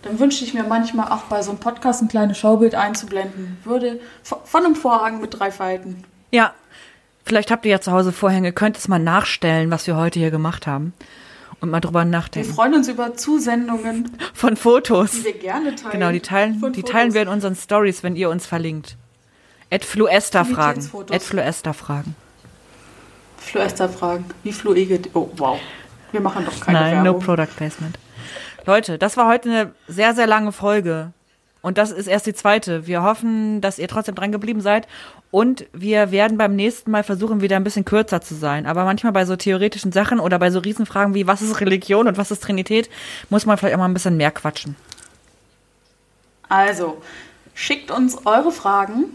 dann 0.00 0.18
wünschte 0.18 0.46
ich 0.46 0.54
mir 0.54 0.64
manchmal 0.64 1.12
auch 1.12 1.24
bei 1.24 1.42
so 1.42 1.50
einem 1.50 1.60
Podcast 1.60 2.00
ein 2.00 2.08
kleines 2.08 2.38
Schaubild 2.38 2.74
einzublenden. 2.74 3.58
Würde 3.64 4.00
von 4.22 4.38
von 4.46 4.64
einem 4.64 4.74
Vorhang 4.74 5.20
mit 5.20 5.38
drei 5.38 5.50
Falten. 5.50 6.02
Ja, 6.30 6.54
vielleicht 7.26 7.50
habt 7.50 7.66
ihr 7.66 7.72
ja 7.72 7.80
zu 7.82 7.92
Hause 7.92 8.12
Vorhänge, 8.12 8.54
könnt 8.54 8.78
es 8.78 8.88
mal 8.88 8.98
nachstellen, 8.98 9.70
was 9.70 9.86
wir 9.86 9.96
heute 9.96 10.18
hier 10.18 10.30
gemacht 10.30 10.66
haben. 10.66 10.94
Und 11.60 11.70
mal 11.70 11.80
drüber 11.80 12.00
Wir 12.00 12.04
nachdenken. 12.06 12.52
freuen 12.52 12.74
uns 12.74 12.88
über 12.88 13.14
Zusendungen, 13.14 14.10
Von 14.34 14.56
Fotos. 14.56 15.12
die 15.12 15.24
wir 15.24 15.32
gerne 15.38 15.74
teilen. 15.74 15.92
Genau, 15.92 16.12
die 16.12 16.20
teilen, 16.20 16.52
die 16.54 16.58
Fotos. 16.60 16.90
teilen 16.90 17.14
wir 17.14 17.22
in 17.22 17.28
unseren 17.28 17.56
Stories, 17.56 18.02
wenn 18.02 18.14
ihr 18.16 18.28
uns 18.30 18.46
verlinkt. 18.46 18.96
Ed 19.70 19.84
Fluester 19.84 20.44
fragen. 20.44 20.88
Ed 21.10 21.22
Fluester 21.22 21.74
fragen. 21.74 22.14
Flo 23.46 23.60
Esther 23.60 23.88
fragen. 23.88 24.24
Wie 24.42 24.50
Eged. 24.50 25.10
Oh, 25.14 25.30
wow. 25.36 25.58
Wir 26.10 26.20
machen 26.20 26.44
doch 26.44 26.60
keine 26.60 26.80
Nein, 26.80 26.98
no 26.98 27.04
Werbung. 27.04 27.22
Product 27.22 27.56
Placement. 27.56 27.98
Leute, 28.64 28.98
das 28.98 29.16
war 29.16 29.28
heute 29.28 29.48
eine 29.48 29.72
sehr, 29.86 30.14
sehr 30.14 30.26
lange 30.26 30.50
Folge. 30.50 31.12
Und 31.66 31.78
das 31.78 31.90
ist 31.90 32.06
erst 32.06 32.26
die 32.26 32.32
zweite. 32.32 32.86
Wir 32.86 33.02
hoffen, 33.02 33.60
dass 33.60 33.80
ihr 33.80 33.88
trotzdem 33.88 34.14
dran 34.14 34.30
geblieben 34.30 34.60
seid. 34.60 34.86
Und 35.32 35.66
wir 35.72 36.12
werden 36.12 36.38
beim 36.38 36.54
nächsten 36.54 36.92
Mal 36.92 37.02
versuchen, 37.02 37.40
wieder 37.40 37.56
ein 37.56 37.64
bisschen 37.64 37.84
kürzer 37.84 38.20
zu 38.20 38.36
sein. 38.36 38.66
Aber 38.66 38.84
manchmal 38.84 39.12
bei 39.12 39.24
so 39.24 39.34
theoretischen 39.34 39.90
Sachen 39.90 40.20
oder 40.20 40.38
bei 40.38 40.52
so 40.52 40.60
Riesenfragen 40.60 41.14
wie, 41.14 41.26
was 41.26 41.42
ist 41.42 41.60
Religion 41.60 42.06
und 42.06 42.18
was 42.18 42.30
ist 42.30 42.44
Trinität, 42.44 42.88
muss 43.30 43.46
man 43.46 43.58
vielleicht 43.58 43.74
auch 43.74 43.80
mal 43.80 43.86
ein 43.86 43.94
bisschen 43.94 44.16
mehr 44.16 44.30
quatschen. 44.30 44.76
Also, 46.48 47.02
schickt 47.52 47.90
uns 47.90 48.24
eure 48.26 48.52
Fragen. 48.52 49.06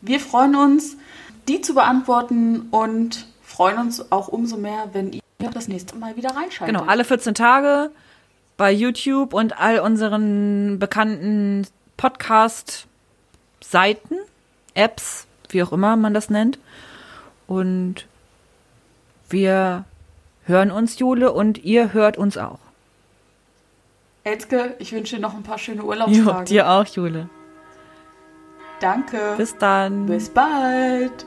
Wir 0.00 0.20
freuen 0.20 0.56
uns, 0.56 0.96
die 1.48 1.60
zu 1.60 1.74
beantworten 1.74 2.68
und 2.70 3.26
freuen 3.42 3.76
uns 3.76 4.10
auch 4.10 4.28
umso 4.28 4.56
mehr, 4.56 4.88
wenn 4.94 5.12
ihr 5.12 5.20
das 5.52 5.68
nächste 5.68 5.96
Mal 5.96 6.16
wieder 6.16 6.30
reinschaltet. 6.30 6.74
Genau, 6.74 6.90
alle 6.90 7.04
14 7.04 7.34
Tage 7.34 7.90
bei 8.56 8.72
YouTube 8.72 9.34
und 9.34 9.58
all 9.58 9.80
unseren 9.80 10.78
bekannten 10.78 11.66
Podcast-Seiten, 11.96 14.16
Apps, 14.74 15.26
wie 15.50 15.62
auch 15.62 15.72
immer 15.72 15.96
man 15.96 16.14
das 16.14 16.30
nennt. 16.30 16.58
Und 17.46 18.06
wir 19.28 19.84
hören 20.44 20.70
uns, 20.70 20.98
Jule, 20.98 21.32
und 21.32 21.58
ihr 21.64 21.92
hört 21.92 22.16
uns 22.18 22.38
auch. 22.38 22.58
Elske, 24.24 24.76
ich 24.78 24.92
wünsche 24.92 25.16
dir 25.16 25.22
noch 25.22 25.34
ein 25.34 25.42
paar 25.42 25.58
schöne 25.58 25.82
Jo, 25.82 25.88
Urlaubstage. 25.88 26.44
dir 26.44 26.70
auch, 26.70 26.86
Jule. 26.86 27.28
Danke. 28.80 29.34
Bis 29.36 29.56
dann. 29.58 30.06
Bis 30.06 30.28
bald. 30.28 31.26